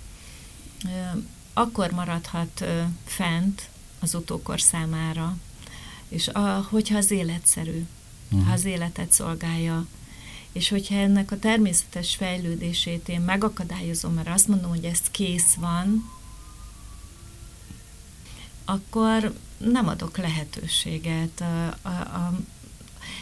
akkor 1.53 1.91
maradhat 1.91 2.65
fent 3.05 3.69
az 3.99 4.15
utókor 4.15 4.61
számára, 4.61 5.37
és 6.07 6.27
a, 6.27 6.67
hogyha 6.69 6.97
az 6.97 7.11
életszerű, 7.11 7.85
uh-huh. 8.31 8.47
ha 8.47 8.53
az 8.53 8.65
életet 8.65 9.11
szolgálja, 9.11 9.85
és 10.51 10.69
hogyha 10.69 10.95
ennek 10.95 11.31
a 11.31 11.39
természetes 11.39 12.15
fejlődését 12.15 13.09
én 13.09 13.21
megakadályozom, 13.21 14.13
mert 14.13 14.27
azt 14.27 14.47
mondom, 14.47 14.69
hogy 14.69 14.83
ez 14.83 15.01
kész 15.11 15.53
van, 15.53 16.11
akkor 18.65 19.33
nem 19.57 19.87
adok 19.87 20.17
lehetőséget 20.17 21.41
a, 21.41 21.67
a, 21.81 21.89
a 21.89 22.39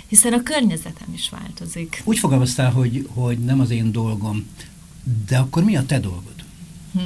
hiszen 0.07 0.33
a 0.33 0.43
környezetem 0.43 1.13
is 1.13 1.29
változik. 1.29 2.01
Úgy 2.05 2.19
fogalmaztál, 2.19 2.71
hogy, 2.71 3.07
hogy 3.13 3.39
nem 3.39 3.59
az 3.59 3.69
én 3.69 3.91
dolgom, 3.91 4.45
de 5.27 5.37
akkor 5.37 5.63
mi 5.63 5.75
a 5.75 5.85
te 5.85 5.99
dolgod? 5.99 6.43
Hm. 6.91 6.99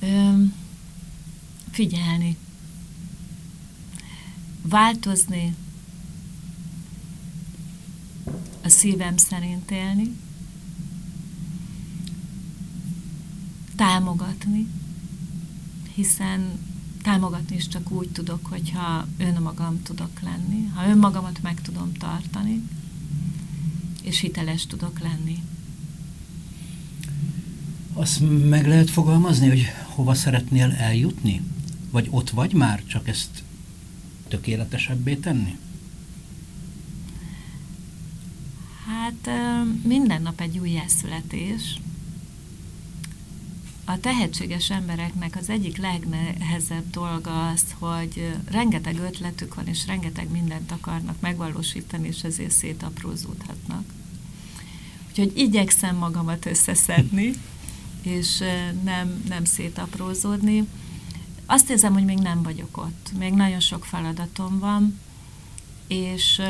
Ö, 0.00 0.42
figyelni. 1.70 2.36
Változni. 4.62 5.54
A 8.62 8.68
szívem 8.68 9.16
szerint 9.16 9.70
élni. 9.70 10.16
Támogatni. 13.76 14.66
Hiszen 15.94 16.58
támogatni 17.06 17.56
is 17.56 17.68
csak 17.68 17.90
úgy 17.90 18.08
tudok, 18.08 18.46
hogyha 18.46 19.06
önmagam 19.18 19.82
tudok 19.82 20.20
lenni, 20.20 20.66
ha 20.74 20.88
önmagamat 20.88 21.42
meg 21.42 21.60
tudom 21.60 21.92
tartani, 21.92 22.62
és 24.02 24.20
hiteles 24.20 24.66
tudok 24.66 24.98
lenni. 24.98 25.42
Azt 27.92 28.20
meg 28.48 28.66
lehet 28.66 28.90
fogalmazni, 28.90 29.48
hogy 29.48 29.66
hova 29.84 30.14
szeretnél 30.14 30.70
eljutni? 30.70 31.42
Vagy 31.90 32.08
ott 32.10 32.30
vagy 32.30 32.52
már, 32.52 32.84
csak 32.84 33.08
ezt 33.08 33.42
tökéletesebbé 34.28 35.14
tenni? 35.14 35.58
Hát 38.86 39.30
minden 39.82 40.22
nap 40.22 40.40
egy 40.40 40.58
új 40.58 40.82
születés, 40.86 41.80
a 43.88 44.00
tehetséges 44.00 44.70
embereknek 44.70 45.36
az 45.36 45.48
egyik 45.48 45.76
legnehezebb 45.76 46.90
dolga 46.90 47.48
az, 47.48 47.64
hogy 47.78 48.34
rengeteg 48.50 48.98
ötletük 48.98 49.54
van, 49.54 49.66
és 49.66 49.86
rengeteg 49.86 50.30
mindent 50.30 50.72
akarnak 50.72 51.20
megvalósítani, 51.20 52.08
és 52.08 52.22
ezért 52.22 52.50
szétaprózódhatnak. 52.50 53.84
Úgyhogy 55.08 55.32
igyekszem 55.38 55.96
magamat 55.96 56.46
összeszedni, 56.46 57.32
és 58.02 58.38
nem, 58.82 59.22
nem 59.28 59.44
szétaprózódni. 59.44 60.68
Azt 61.46 61.70
érzem, 61.70 61.92
hogy 61.92 62.04
még 62.04 62.18
nem 62.18 62.42
vagyok 62.42 62.76
ott. 62.76 63.10
Még 63.18 63.32
nagyon 63.32 63.60
sok 63.60 63.84
feladatom 63.84 64.58
van, 64.58 65.00
és 65.86 66.42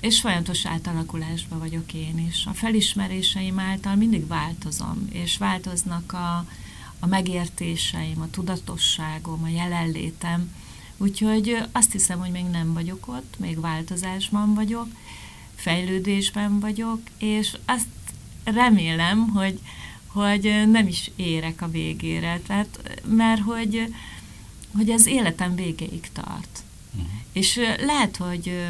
és 0.00 0.20
folyamatos 0.20 0.66
átalakulásban 0.66 1.58
vagyok 1.58 1.92
én 1.92 2.26
is. 2.28 2.46
A 2.46 2.52
felismeréseim 2.52 3.58
által 3.58 3.94
mindig 3.94 4.26
változom, 4.26 5.08
és 5.12 5.36
változnak 5.36 6.12
a, 6.12 6.46
a 6.98 7.06
megértéseim, 7.06 8.20
a 8.20 8.30
tudatosságom, 8.30 9.42
a 9.42 9.48
jelenlétem. 9.48 10.54
Úgyhogy 10.96 11.56
azt 11.72 11.92
hiszem, 11.92 12.18
hogy 12.18 12.30
még 12.30 12.44
nem 12.44 12.72
vagyok 12.72 13.08
ott, 13.08 13.34
még 13.38 13.60
változásban 13.60 14.54
vagyok, 14.54 14.86
fejlődésben 15.54 16.60
vagyok, 16.60 17.00
és 17.18 17.56
azt 17.64 17.86
remélem, 18.44 19.28
hogy, 19.28 19.58
hogy 20.06 20.62
nem 20.70 20.86
is 20.86 21.10
érek 21.16 21.62
a 21.62 21.70
végére, 21.70 22.40
tehát, 22.46 23.00
mert 23.04 23.40
hogy, 23.40 23.94
hogy 24.76 24.90
az 24.90 25.06
életem 25.06 25.54
végéig 25.54 26.08
tart. 26.12 26.62
Uh-huh. 26.94 27.10
És 27.32 27.60
lehet, 27.78 28.16
hogy 28.16 28.68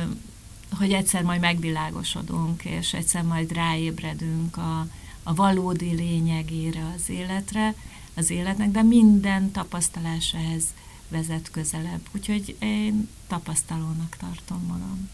hogy 0.78 0.92
egyszer 0.92 1.22
majd 1.22 1.40
megvilágosodunk, 1.40 2.64
és 2.64 2.92
egyszer 2.92 3.22
majd 3.22 3.52
ráébredünk 3.52 4.56
a, 4.56 4.86
a 5.22 5.34
valódi 5.34 5.94
lényegére 5.94 6.92
az 6.96 7.08
életre, 7.08 7.74
az 8.14 8.30
életnek, 8.30 8.70
de 8.70 8.82
minden 8.82 9.50
tapasztalás 9.50 10.34
ehhez 10.34 10.64
vezet 11.08 11.50
közelebb. 11.50 12.00
Úgyhogy 12.14 12.56
én 12.58 13.08
tapasztalónak 13.26 14.16
tartom 14.16 14.64
magam. 14.66 15.08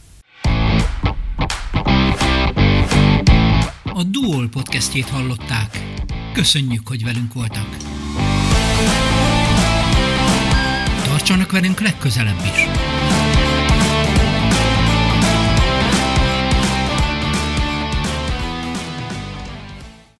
A 3.84 4.02
Duol 4.02 4.48
podcastjét 4.48 5.08
hallották. 5.08 5.84
Köszönjük, 6.32 6.88
hogy 6.88 7.04
velünk 7.04 7.32
voltak. 7.32 7.76
Tartsanak 11.04 11.50
velünk 11.50 11.80
legközelebb 11.80 12.40
is! 12.44 12.85